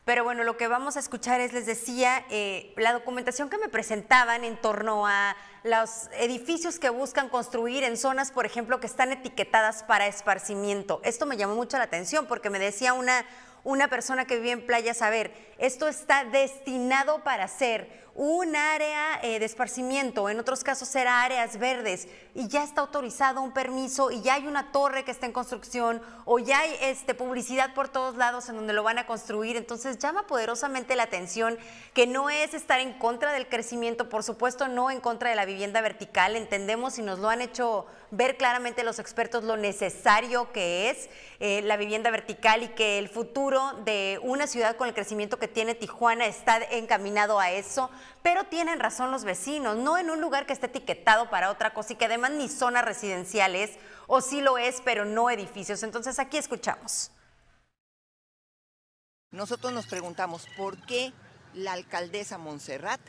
[0.05, 3.67] Pero bueno, lo que vamos a escuchar es, les decía, eh, la documentación que me
[3.67, 9.11] presentaban en torno a los edificios que buscan construir en zonas, por ejemplo, que están
[9.11, 11.01] etiquetadas para esparcimiento.
[11.03, 13.25] Esto me llamó mucho la atención porque me decía una,
[13.65, 19.19] una persona que vive en playas, a ver, esto está destinado para ser un área
[19.21, 24.09] eh, de esparcimiento, en otros casos será áreas verdes, y ya está autorizado un permiso
[24.09, 27.89] y ya hay una torre que está en construcción o ya hay este, publicidad por
[27.89, 29.55] todos lados en donde lo van a construir.
[29.55, 31.59] Entonces llama poderosamente la atención
[31.93, 35.45] que no es estar en contra del crecimiento, por supuesto no en contra de la
[35.45, 40.89] vivienda vertical, entendemos y nos lo han hecho ver claramente los expertos lo necesario que
[40.89, 41.09] es
[41.39, 45.47] eh, la vivienda vertical y que el futuro de una ciudad con el crecimiento que
[45.47, 47.89] tiene Tijuana está encaminado a eso,
[48.23, 51.93] pero tienen razón los vecinos, no en un lugar que esté etiquetado para otra cosa
[51.93, 53.77] y que además ni zonas residenciales,
[54.07, 55.83] o sí lo es, pero no edificios.
[55.83, 57.11] Entonces aquí escuchamos.
[59.31, 61.13] Nosotros nos preguntamos por qué
[61.53, 63.01] la alcaldesa Montserrat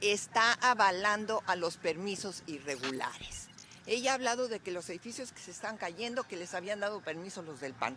[0.00, 3.48] está avalando a los permisos irregulares.
[3.86, 7.00] Ella ha hablado de que los edificios que se están cayendo, que les habían dado
[7.00, 7.96] permiso los del PAN,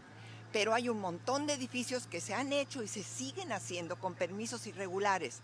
[0.51, 4.15] pero hay un montón de edificios que se han hecho y se siguen haciendo con
[4.15, 5.41] permisos irregulares.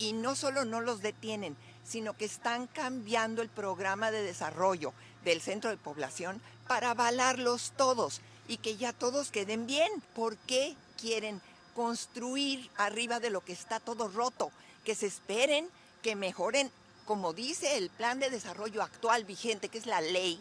[0.00, 4.92] Y no solo no los detienen, sino que están cambiando el programa de desarrollo
[5.22, 9.88] del centro de población para avalarlos todos y que ya todos queden bien.
[10.16, 11.40] ¿Por qué quieren
[11.76, 14.50] construir arriba de lo que está todo roto?
[14.84, 15.68] Que se esperen,
[16.02, 16.72] que mejoren
[17.10, 20.40] como dice el plan de desarrollo actual vigente, que es la ley,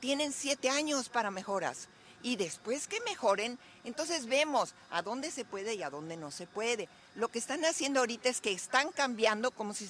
[0.00, 1.88] tienen siete años para mejoras.
[2.22, 6.46] Y después que mejoren, entonces vemos a dónde se puede y a dónde no se
[6.46, 6.90] puede.
[7.14, 9.88] Lo que están haciendo ahorita es que están cambiando como si,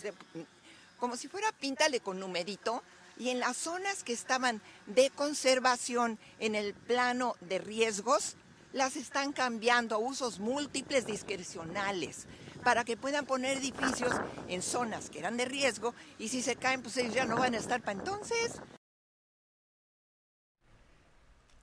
[0.98, 2.82] como si fuera píntale con numerito.
[3.18, 8.36] Y en las zonas que estaban de conservación en el plano de riesgos,
[8.72, 12.26] las están cambiando a usos múltiples discrecionales
[12.64, 14.12] para que puedan poner edificios
[14.48, 17.54] en zonas que eran de riesgo y si se caen, pues ellos ya no van
[17.54, 18.60] a estar para entonces.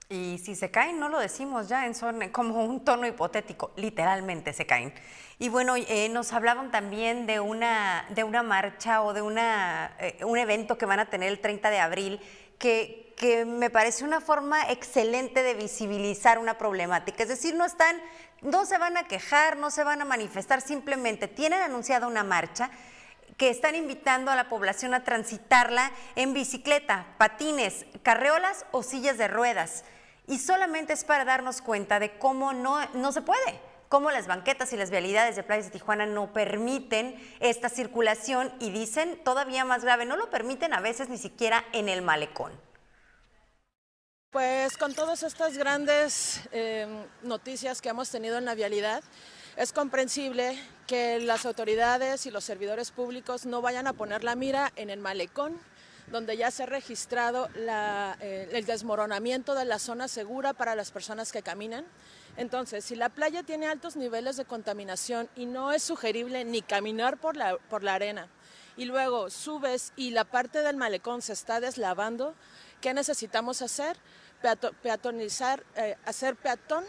[0.08, 4.52] Y si se caen, no lo decimos ya en son, como un tono hipotético, literalmente
[4.52, 4.92] se caen.
[5.42, 10.18] Y bueno, eh, nos hablaban también de una, de una marcha o de una, eh,
[10.22, 12.20] un evento que van a tener el 30 de abril
[12.58, 17.22] que, que me parece una forma excelente de visibilizar una problemática.
[17.22, 17.96] Es decir, no están
[18.42, 22.70] no se van a quejar, no se van a manifestar, simplemente tienen anunciada una marcha
[23.38, 29.28] que están invitando a la población a transitarla en bicicleta, patines, carreolas o sillas de
[29.28, 29.84] ruedas.
[30.26, 34.72] y solamente es para darnos cuenta de cómo no, no se puede cómo las banquetas
[34.72, 39.82] y las vialidades de playas de Tijuana no permiten esta circulación y dicen todavía más
[39.82, 42.52] grave, no lo permiten a veces ni siquiera en el malecón.
[44.30, 46.86] Pues con todas estas grandes eh,
[47.22, 49.02] noticias que hemos tenido en la vialidad,
[49.56, 54.72] es comprensible que las autoridades y los servidores públicos no vayan a poner la mira
[54.76, 55.58] en el malecón,
[56.12, 61.32] donde ya se ha registrado eh, el desmoronamiento de la zona segura para las personas
[61.32, 61.84] que caminan.
[62.36, 67.18] Entonces, si la playa tiene altos niveles de contaminación y no es sugerible ni caminar
[67.18, 68.28] por la, por la arena,
[68.76, 72.34] y luego subes y la parte del malecón se está deslavando,
[72.80, 73.96] ¿qué necesitamos hacer?
[74.82, 76.84] peatonizar, eh, hacer peatón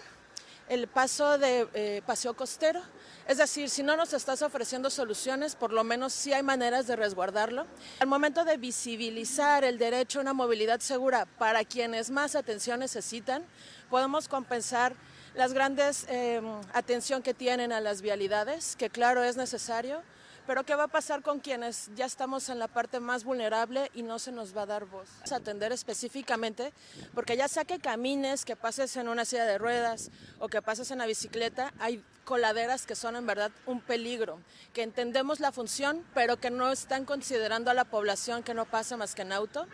[0.69, 2.81] el paso de eh, paseo costero.
[3.27, 6.95] Es decir, si no nos estás ofreciendo soluciones, por lo menos sí hay maneras de
[6.95, 7.65] resguardarlo.
[7.99, 13.43] Al momento de visibilizar el derecho a una movilidad segura para quienes más atención necesitan,
[13.89, 14.95] podemos compensar
[15.35, 16.41] las grandes eh,
[16.73, 20.01] atención que tienen a las vialidades, que claro es necesario,
[20.47, 24.01] pero ¿qué va a pasar con quienes ya estamos en la parte más vulnerable y
[24.01, 25.07] no se nos va a dar voz?
[25.31, 26.73] Atender específicamente,
[27.13, 30.09] porque ya sea que camines, que pases en una silla de ruedas
[30.39, 34.39] o que pases en la bicicleta, hay coladeras que son en verdad un peligro,
[34.73, 38.97] que entendemos la función, pero que no están considerando a la población que no pasa
[38.97, 39.67] más que en auto.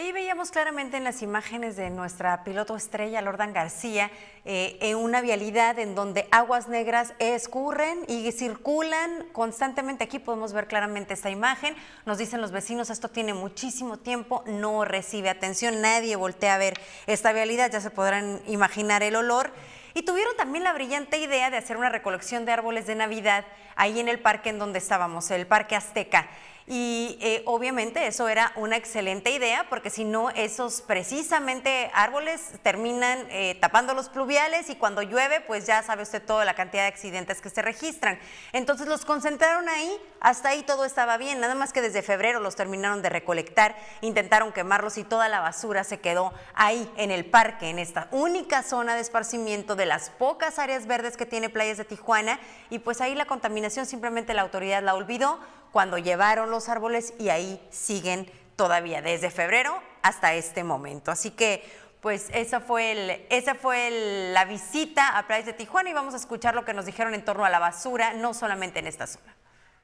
[0.00, 4.10] Y ahí veíamos claramente en las imágenes de nuestra piloto estrella, Lordan García,
[4.46, 10.04] eh, en una vialidad en donde aguas negras escurren y circulan constantemente.
[10.04, 11.76] Aquí podemos ver claramente esta imagen.
[12.06, 16.80] Nos dicen los vecinos, esto tiene muchísimo tiempo, no recibe atención, nadie voltea a ver
[17.06, 19.52] esta vialidad, ya se podrán imaginar el olor.
[19.92, 23.44] Y tuvieron también la brillante idea de hacer una recolección de árboles de Navidad
[23.76, 26.30] ahí en el parque en donde estábamos, el Parque Azteca.
[26.72, 33.26] Y eh, obviamente eso era una excelente idea porque si no, esos precisamente árboles terminan
[33.28, 36.88] eh, tapando los pluviales y cuando llueve, pues ya sabe usted toda la cantidad de
[36.90, 38.20] accidentes que se registran.
[38.52, 39.90] Entonces los concentraron ahí,
[40.20, 44.52] hasta ahí todo estaba bien, nada más que desde febrero los terminaron de recolectar, intentaron
[44.52, 48.94] quemarlos y toda la basura se quedó ahí en el parque, en esta única zona
[48.94, 52.38] de esparcimiento de las pocas áreas verdes que tiene Playas de Tijuana
[52.70, 55.40] y pues ahí la contaminación simplemente la autoridad la olvidó
[55.72, 61.10] cuando llevaron los árboles y ahí siguen todavía desde febrero hasta este momento.
[61.10, 61.64] Así que
[62.00, 66.16] pues esa fue, el, esa fue la visita a Playas de Tijuana y vamos a
[66.16, 69.34] escuchar lo que nos dijeron en torno a la basura, no solamente en esta zona.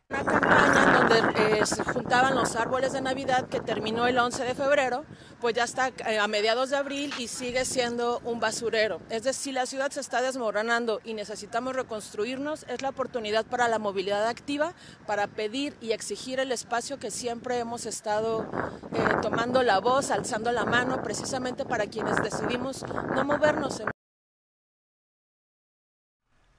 [0.08, 4.54] Una campaña donde eh, se juntaban los árboles de Navidad que terminó el 11 de
[4.54, 5.04] febrero,
[5.40, 9.00] pues ya está eh, a mediados de abril y sigue siendo un basurero.
[9.10, 13.80] Es decir, la ciudad se está desmoronando y necesitamos reconstruirnos, es la oportunidad para la
[13.80, 14.74] movilidad activa,
[15.08, 18.46] para pedir y exigir el espacio que siempre hemos estado
[18.94, 23.82] eh, tomando la voz, alzando la mano, precisamente para quienes decidimos no movernos.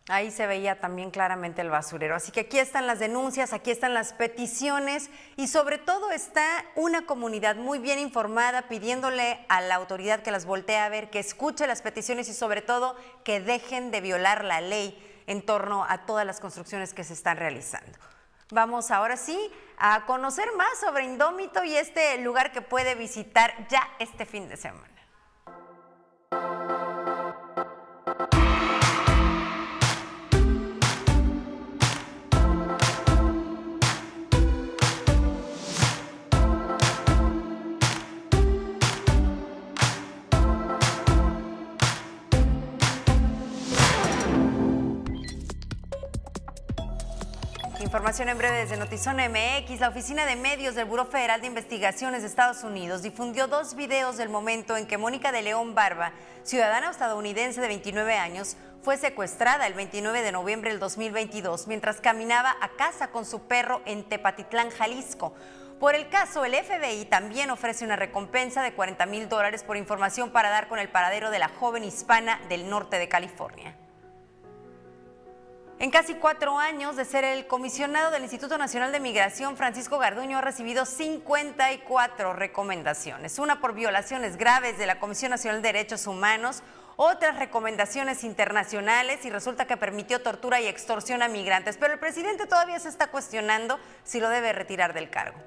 [0.10, 2.16] Ahí se veía también claramente el basurero.
[2.16, 6.45] Así que aquí están las denuncias, aquí están las peticiones y sobre todo está
[6.76, 11.20] una comunidad muy bien informada pidiéndole a la autoridad que las voltee a ver, que
[11.20, 12.95] escuche las peticiones y sobre todo
[13.26, 14.97] que dejen de violar la ley
[15.28, 17.99] en torno a todas las construcciones que se están realizando.
[18.51, 23.86] Vamos ahora sí a conocer más sobre Indómito y este lugar que puede visitar ya
[23.99, 24.88] este fin de semana.
[47.88, 49.80] Información en breve desde Notizón MX.
[49.80, 54.18] La Oficina de Medios del Buró Federal de Investigaciones de Estados Unidos difundió dos videos
[54.18, 56.12] del momento en que Mónica de León Barba,
[56.44, 62.58] ciudadana estadounidense de 29 años, fue secuestrada el 29 de noviembre del 2022 mientras caminaba
[62.60, 65.34] a casa con su perro en Tepatitlán, Jalisco.
[65.80, 70.32] Por el caso, el FBI también ofrece una recompensa de 40 mil dólares por información
[70.32, 73.78] para dar con el paradero de la joven hispana del norte de California.
[75.80, 80.39] En casi cuatro años de ser el comisionado del Instituto Nacional de Migración, Francisco Garduño
[80.39, 86.63] ha recibido 54 recomendaciones, una por violaciones graves de la Comisión Nacional de Derechos Humanos,
[86.95, 92.47] otras recomendaciones internacionales y resulta que permitió tortura y extorsión a migrantes, pero el presidente
[92.47, 95.38] todavía se está cuestionando si lo debe retirar del cargo.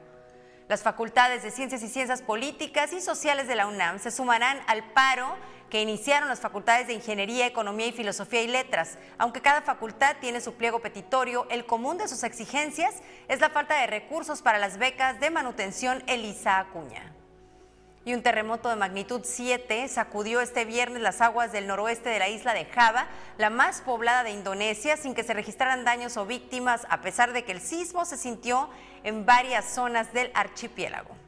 [0.68, 4.84] Las facultades de Ciencias y Ciencias Políticas y Sociales de la UNAM se sumarán al
[4.92, 5.34] paro
[5.70, 8.98] que iniciaron las facultades de Ingeniería, Economía y Filosofía y Letras.
[9.16, 12.96] Aunque cada facultad tiene su pliego petitorio, el común de sus exigencias
[13.28, 17.12] es la falta de recursos para las becas de manutención Elisa Acuña.
[18.04, 22.28] Y un terremoto de magnitud 7 sacudió este viernes las aguas del noroeste de la
[22.28, 23.06] isla de Java,
[23.36, 27.44] la más poblada de Indonesia, sin que se registraran daños o víctimas, a pesar de
[27.44, 28.70] que el sismo se sintió
[29.04, 31.19] en varias zonas del archipiélago.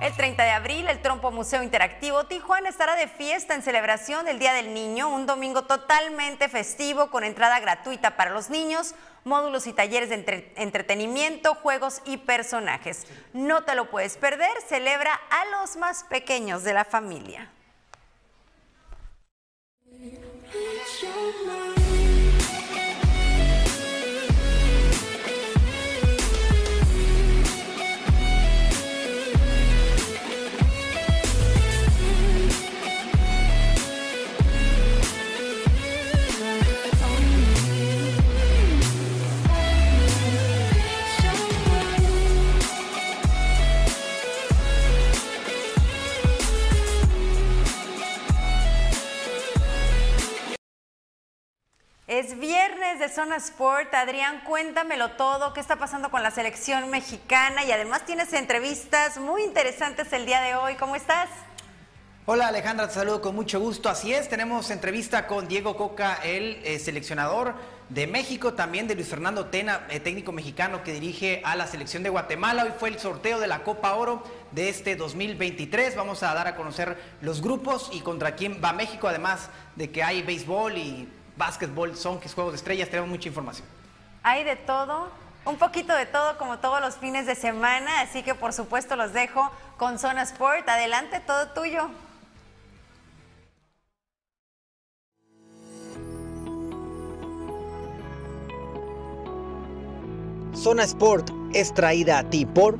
[0.00, 4.38] El 30 de abril, el Trompo Museo Interactivo Tijuana estará de fiesta en celebración del
[4.38, 8.94] Día del Niño, un domingo totalmente festivo con entrada gratuita para los niños,
[9.24, 13.06] módulos y talleres de entre- entretenimiento, juegos y personajes.
[13.34, 17.50] No te lo puedes perder, celebra a los más pequeños de la familia.
[52.20, 53.94] Es viernes de Zona Sport.
[53.94, 55.54] Adrián, cuéntamelo todo.
[55.54, 57.64] ¿Qué está pasando con la selección mexicana?
[57.64, 60.74] Y además tienes entrevistas muy interesantes el día de hoy.
[60.74, 61.30] ¿Cómo estás?
[62.26, 63.88] Hola Alejandra, te saludo con mucho gusto.
[63.88, 67.54] Así es, tenemos entrevista con Diego Coca, el eh, seleccionador
[67.88, 72.02] de México, también de Luis Fernando Tena, eh, técnico mexicano que dirige a la selección
[72.02, 72.64] de Guatemala.
[72.64, 75.96] Hoy fue el sorteo de la Copa Oro de este 2023.
[75.96, 80.02] Vamos a dar a conocer los grupos y contra quién va México, además de que
[80.02, 81.08] hay béisbol y
[81.40, 83.66] básquetbol, son que es juegos de estrellas, tenemos mucha información.
[84.22, 85.10] Hay de todo,
[85.44, 89.12] un poquito de todo como todos los fines de semana, así que por supuesto los
[89.12, 90.68] dejo con Zona Sport.
[90.68, 91.90] Adelante, todo tuyo.
[100.54, 102.78] Zona Sport es traída a ti por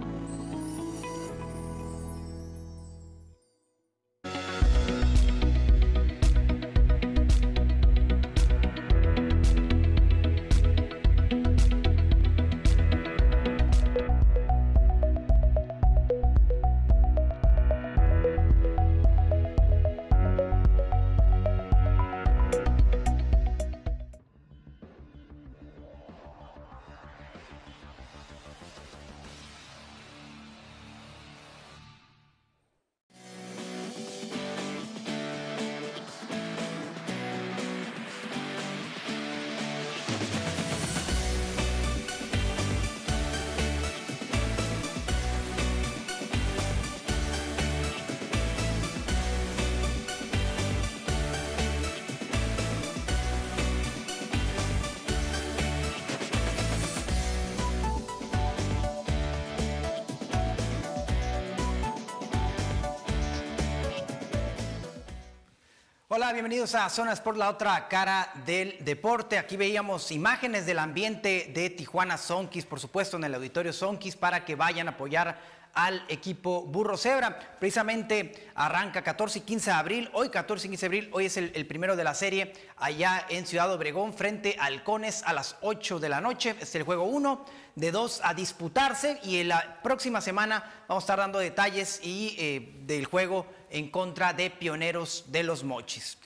[66.32, 69.36] Bienvenidos a Zonas por la otra cara del deporte.
[69.36, 74.44] Aquí veíamos imágenes del ambiente de Tijuana Sonkis, por supuesto en el auditorio Sonkis, para
[74.44, 75.40] que vayan a apoyar
[75.74, 77.36] al equipo Burro Cebra.
[77.58, 81.36] Precisamente arranca 14 y 15 de abril, hoy 14 y 15 de abril, hoy es
[81.36, 85.98] el, primero de la serie allá en Ciudad Obregón frente a Halcones a las 8
[85.98, 86.54] de la noche.
[86.60, 91.06] Es el juego 1 de 2 a disputarse y en la próxima semana vamos a
[91.06, 96.18] estar dando detalles y eh, del juego en contra de Pioneros de los Mochis.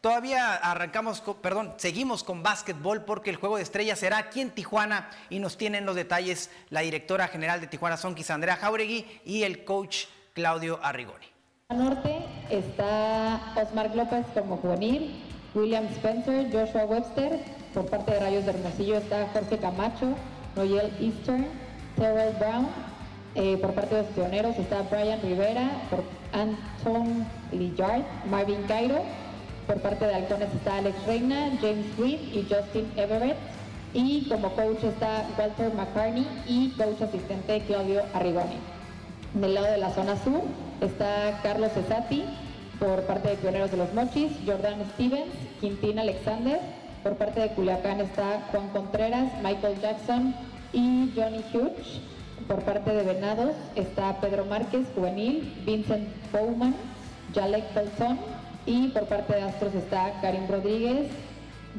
[0.00, 5.10] Todavía arrancamos, perdón, seguimos con básquetbol porque el juego de estrellas será aquí en Tijuana
[5.28, 9.64] y nos tienen los detalles la directora general de Tijuana Sonkis, Andrea Jauregui, y el
[9.64, 11.26] coach Claudio Arrigoni.
[11.68, 15.22] Norte está Osmar López como juvenil,
[15.54, 17.38] William Spencer, Joshua Webster.
[17.74, 20.16] Por parte de Rayos de Hermosillo está Jorge Camacho,
[20.56, 21.46] Noel Eastern,
[21.96, 22.89] Terrell Brown.
[23.34, 26.02] Eh, por parte de los pioneros está Brian Rivera, por
[26.32, 29.02] Anton Lillard, Marvin Cairo.
[29.66, 33.36] Por parte de Halcones está Alex Reina, James Green y Justin Everett.
[33.94, 38.58] Y como coach está Walter McCartney y coach asistente Claudio Arrigoni.
[39.34, 40.42] Del lado de la zona sur
[40.80, 42.24] está Carlos Cesati
[42.80, 46.58] por parte de Pioneros de los Mochis, Jordan Stevens, Quintín Alexander.
[47.02, 50.34] Por parte de Culiacán está Juan Contreras, Michael Jackson
[50.72, 52.00] y Johnny Hughes.
[52.50, 56.74] Por parte de Venados está Pedro Márquez, juvenil, Vincent Bowman,
[57.32, 58.18] Jalek Pelzón.
[58.66, 61.06] Y por parte de Astros está Karim Rodríguez,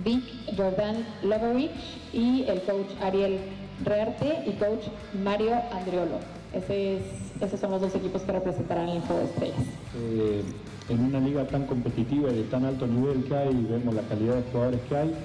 [0.06, 0.24] Vic
[0.56, 1.72] Jordan Loverich
[2.14, 3.40] y el coach Ariel
[3.84, 4.86] Rearte y coach
[5.22, 6.20] Mario Andriolo.
[6.54, 9.68] Esos son los dos equipos que representarán el juego de estrellas.
[9.98, 10.42] Eh,
[10.88, 14.36] en una liga tan competitiva y de tan alto nivel que hay, vemos la calidad
[14.36, 15.16] de jugadores que hay.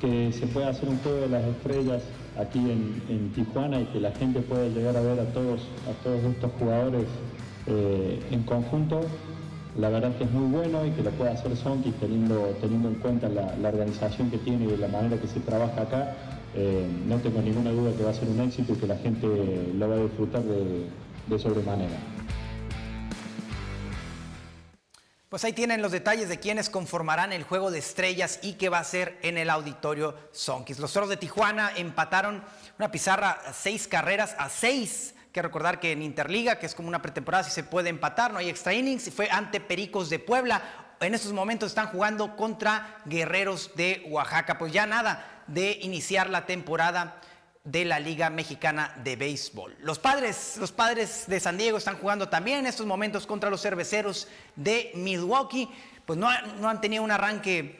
[0.00, 2.02] que se pueda hacer un juego de las estrellas
[2.38, 5.92] aquí en, en Tijuana y que la gente pueda llegar a ver a todos, a
[6.04, 7.04] todos estos jugadores
[7.66, 9.00] eh, en conjunto,
[9.78, 12.94] la verdad que es muy bueno y que lo pueda hacer Sonki teniendo, teniendo en
[12.96, 16.16] cuenta la, la organización que tiene y la manera que se trabaja acá.
[16.54, 19.26] eh, no tengo ninguna duda que va a ser un éxito y que la gente
[19.74, 20.86] lo va a disfrutar de,
[21.26, 21.98] de sobremanera.
[25.28, 28.78] Pues ahí tienen los detalles de quienes conformarán el juego de estrellas y que va
[28.78, 30.78] a ser en el auditorio Sonkis.
[30.78, 32.44] Los Toros de Tijuana empataron
[32.78, 35.14] una pizarra a seis carreras a seis.
[35.32, 38.38] Que recordar que en Interliga, que es como una pretemporada, si se puede empatar, no
[38.38, 40.62] hay extra innings, fue ante Pericos de Puebla.
[41.00, 44.58] En estos momentos están jugando contra Guerreros de Oaxaca.
[44.58, 47.20] Pues ya nada de iniciar la temporada
[47.66, 49.76] de la Liga Mexicana de Béisbol.
[49.80, 53.60] Los padres, los padres de San Diego están jugando también en estos momentos contra los
[53.60, 55.68] cerveceros de Milwaukee.
[56.06, 57.78] Pues no, no han tenido un arranque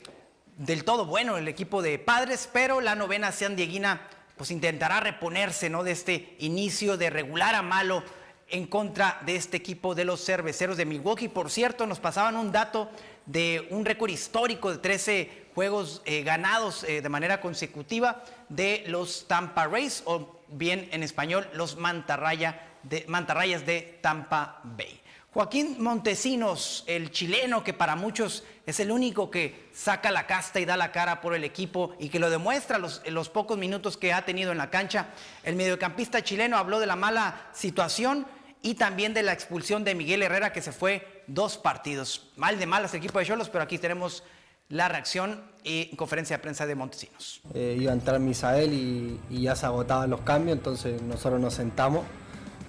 [0.58, 5.84] del todo bueno el equipo de padres, pero la novena Dieguina pues intentará reponerse ¿no?
[5.84, 8.02] de este inicio de regular a malo
[8.48, 11.28] en contra de este equipo de los cerveceros de Milwaukee.
[11.28, 12.90] Por cierto, nos pasaban un dato
[13.26, 19.26] de un récord histórico de 13 juegos eh, ganados eh, de manera consecutiva de los
[19.26, 25.00] Tampa Rays, o bien en español, los Mantarraya de, Mantarrayas de Tampa Bay.
[25.32, 30.64] Joaquín Montesinos, el chileno que para muchos es el único que saca la casta y
[30.64, 34.14] da la cara por el equipo y que lo demuestra los, los pocos minutos que
[34.14, 35.08] ha tenido en la cancha.
[35.42, 38.26] El mediocampista chileno habló de la mala situación
[38.62, 42.30] y también de la expulsión de Miguel Herrera que se fue dos partidos.
[42.36, 44.22] Mal de malas el equipo de Cholos, pero aquí tenemos
[44.68, 47.40] la reacción y conferencia de prensa de Montesinos.
[47.54, 52.04] Eh, iba a entrar Misael y, ya se agotaban los cambios, entonces nosotros nos sentamos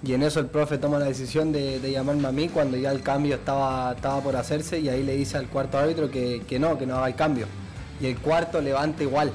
[0.02, 2.92] y en eso el profe toma la decisión de, de llamarme a mí cuando ya
[2.92, 6.60] el cambio estaba, estaba por hacerse y ahí le dice al cuarto árbitro que, que
[6.60, 7.46] no, que no haga el cambio.
[8.00, 9.32] Y el cuarto levanta igual,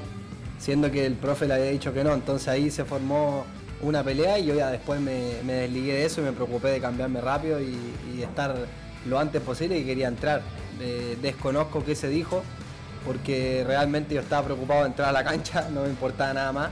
[0.58, 3.44] siendo que el profe le había dicho que no, entonces ahí se formó
[3.84, 6.80] una pelea y yo ya después me, me desligué de eso y me preocupé de
[6.80, 7.76] cambiarme rápido y,
[8.14, 8.54] y estar
[9.06, 10.42] lo antes posible y quería entrar.
[11.22, 12.42] Desconozco qué se dijo,
[13.06, 16.70] porque realmente yo estaba preocupado de entrar a la cancha, no me importaba nada más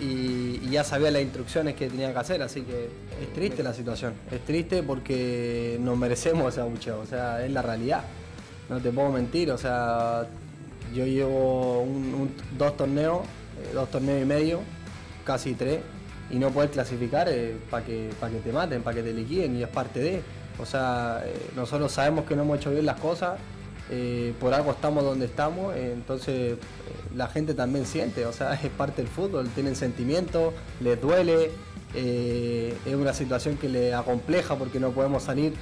[0.00, 2.88] y, ya sabía las instrucciones que tenía que hacer, así que
[3.22, 7.62] es triste la situación, es triste porque nos merecemos ese abucheo, o sea, es la
[7.62, 8.02] realidad,
[8.68, 10.26] no te puedo mentir, o sea,
[10.92, 11.86] yo llevo
[12.58, 14.60] dos torneos, eh, dos torneos y medio,
[15.24, 15.80] casi tres,
[16.30, 17.28] y no poder clasificar
[17.70, 20.22] para que, pa' que te maten, para que te liquiden y es parte de,
[20.58, 23.38] o sea, eh, nosotros sabemos que no hemos hecho bien las cosas,
[23.90, 26.56] eh, por algo estamos donde estamos, eh, entonces eh,
[27.14, 31.50] la gente también siente, o sea, es parte del fútbol, tienen sentimientos, les duele,
[31.94, 35.52] eh, es una situación que les acompleja porque no podemos salir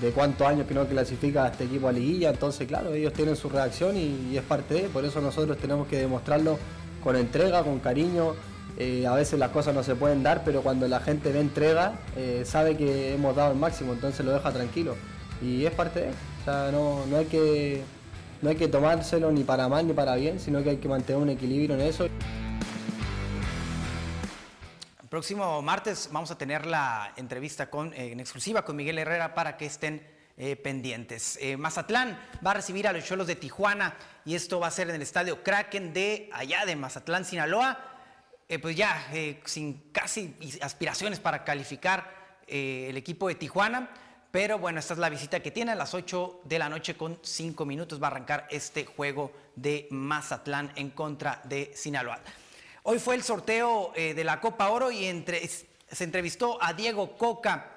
[0.00, 3.34] de cuántos años que no clasifica a este equipo a liguilla, entonces claro, ellos tienen
[3.34, 6.58] su reacción y, y es parte de, por eso nosotros tenemos que demostrarlo
[7.02, 8.34] con entrega, con cariño,
[8.82, 11.98] eh, a veces las cosas no se pueden dar, pero cuando la gente ve entrega,
[12.16, 14.96] eh, sabe que hemos dado el máximo, entonces lo deja tranquilo.
[15.42, 17.82] Y es parte de, o sea, no, hay que
[18.40, 21.20] no hay que tomárselo ni para mal ni para bien, sino que hay que mantener
[21.20, 22.08] un equilibrio en eso.
[25.10, 29.58] Próximo martes vamos a tener la entrevista con, eh, en exclusiva con Miguel Herrera para
[29.58, 30.00] que estén
[30.62, 31.38] pendientes.
[31.58, 34.94] Mazatlán va a recibir a los Cholos de Tijuana y esto va a ser en
[34.94, 37.89] el estadio Kraken de allá de Mazatlán, Sinaloa.
[38.50, 42.12] Eh, pues ya eh, sin casi aspiraciones para calificar
[42.48, 43.88] eh, el equipo de Tijuana.
[44.32, 47.20] Pero bueno, esta es la visita que tiene a las 8 de la noche con
[47.22, 48.02] 5 minutos.
[48.02, 52.18] Va a arrancar este juego de Mazatlán en contra de Sinaloa.
[52.82, 57.70] Hoy fue el sorteo de la Copa Oro y entre- se entrevistó a Diego Coca,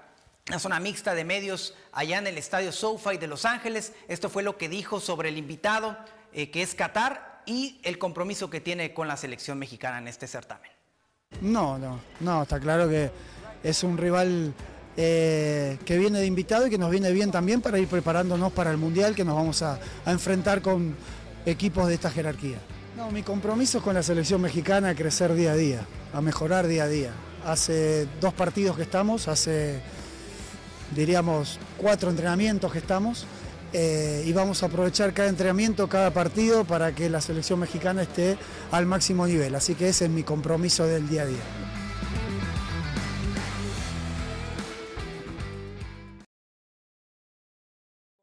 [0.47, 3.93] una zona mixta de medios allá en el estadio SoFi de Los Ángeles.
[4.07, 5.97] Esto fue lo que dijo sobre el invitado,
[6.32, 10.72] que es Qatar, y el compromiso que tiene con la selección mexicana en este certamen.
[11.41, 13.12] No, no, no, está claro que
[13.64, 14.54] es un rival
[14.96, 18.72] eh, que viene de invitado y que nos viene bien también para ir preparándonos para
[18.72, 20.96] el Mundial que nos vamos a, a enfrentar con
[21.46, 22.58] equipos de esta jerarquía.
[22.96, 26.68] No, mi compromiso es con la selección mexicana a crecer día a día, a mejorar
[26.68, 27.12] día a día.
[27.46, 29.82] Hace dos partidos que estamos, hace
[30.96, 33.26] diríamos cuatro entrenamientos que estamos
[33.74, 38.38] eh, y vamos a aprovechar cada entrenamiento, cada partido para que la selección mexicana esté
[38.71, 39.55] al máximo nivel.
[39.55, 41.41] Así que ese es mi compromiso del día a día.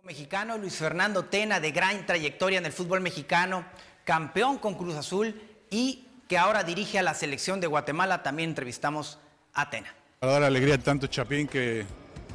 [0.04, 3.64] Mexicano Luis Fernando Tena, de gran trayectoria en el fútbol mexicano,
[4.04, 5.34] campeón con Cruz Azul
[5.70, 8.22] y que ahora dirige a la selección de Guatemala.
[8.22, 9.18] También entrevistamos
[9.52, 9.92] a Tena.
[10.20, 11.84] Para dar alegría tanto Chapín que,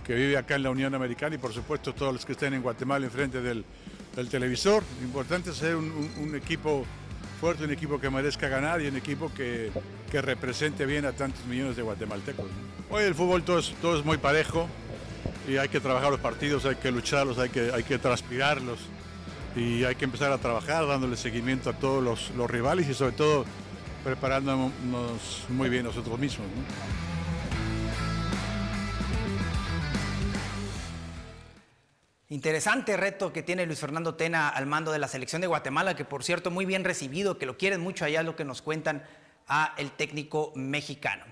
[0.05, 2.61] que vive acá en la Unión Americana y por supuesto todos los que estén en
[2.61, 3.65] Guatemala enfrente del,
[4.15, 4.83] del televisor.
[4.99, 6.85] Lo importante es ser un, un- equipo
[7.41, 9.71] fuerte, un equipo que merezca ganar y un equipo que,
[10.11, 12.45] que represente bien a tantos millones de guatemaltecos.
[12.89, 14.67] Hoy el fútbol todo es, todo es muy parejo
[15.49, 18.79] y hay que trabajar los partidos, hay que lucharlos, hay que, hay que transpirarlos
[19.55, 23.13] y hay que empezar a trabajar dándole seguimiento a todos los, los rivales y sobre
[23.13, 23.45] todo
[24.03, 24.71] preparándonos
[25.49, 26.45] muy bien nosotros mismos.
[32.29, 36.05] Interesante reto que tiene Luis Fernando Tena al mando de la selección de Guatemala, que
[36.05, 39.03] por cierto muy bien recibido, que lo quieren mucho allá, lo que nos cuentan
[39.47, 41.23] a el técnico mexicano.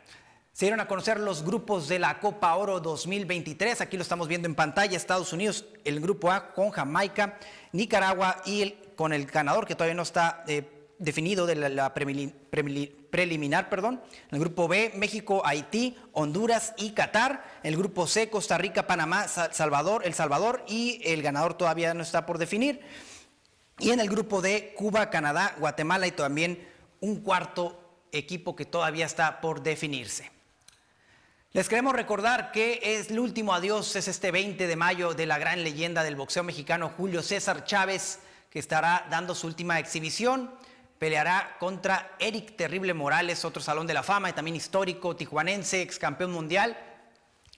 [0.52, 3.82] Se dieron a conocer los grupos de la Copa Oro 2023.
[3.82, 4.96] Aquí lo estamos viendo en pantalla.
[4.96, 7.40] Estados Unidos, el grupo A con Jamaica,
[7.72, 14.02] Nicaragua y con el ganador que todavía no está eh, definido de la, preliminar, perdón.
[14.32, 17.44] El grupo B, México, Haití, Honduras y Qatar.
[17.62, 22.26] El grupo C, Costa Rica, Panamá, Salvador, El Salvador y el ganador todavía no está
[22.26, 22.82] por definir.
[23.80, 26.66] Y en el grupo D, Cuba, Canadá, Guatemala y también
[27.02, 27.80] un cuarto
[28.12, 30.32] equipo que todavía está por definirse.
[31.52, 35.38] Les queremos recordar que es el último adiós, es este 20 de mayo de la
[35.38, 40.50] gran leyenda del boxeo mexicano Julio César Chávez, que estará dando su última exhibición
[41.00, 46.00] peleará contra Eric Terrible Morales, otro salón de la fama y también histórico, tijuanense, ex
[46.00, 46.78] campeón mundial.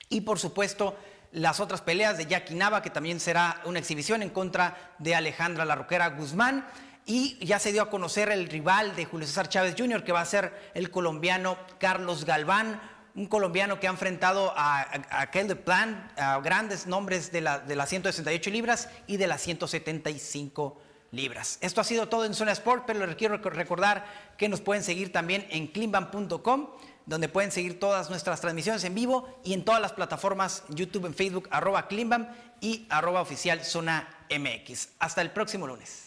[0.09, 0.97] Y por supuesto,
[1.31, 5.65] las otras peleas de Jackie Nava, que también será una exhibición en contra de Alejandra
[5.65, 6.65] La Roquera Guzmán.
[7.05, 10.21] Y ya se dio a conocer el rival de Julio César Chávez Jr., que va
[10.21, 12.81] a ser el colombiano Carlos Galván,
[13.13, 14.87] un colombiano que ha enfrentado a,
[15.21, 19.41] aquel de Plan, a grandes nombres de, la, de las 168 libras y de las
[19.41, 20.81] 175
[21.15, 21.57] libras.
[21.61, 24.05] Esto ha sido todo en Zona Sport, pero les quiero recordar
[24.37, 26.69] que nos pueden seguir también en climban.com,
[27.05, 31.13] donde pueden seguir todas nuestras transmisiones en vivo y en todas las plataformas YouTube, en
[31.13, 34.89] Facebook, arroba Climban y arroba oficial Zona MX.
[34.99, 36.04] Hasta el próximo lunes.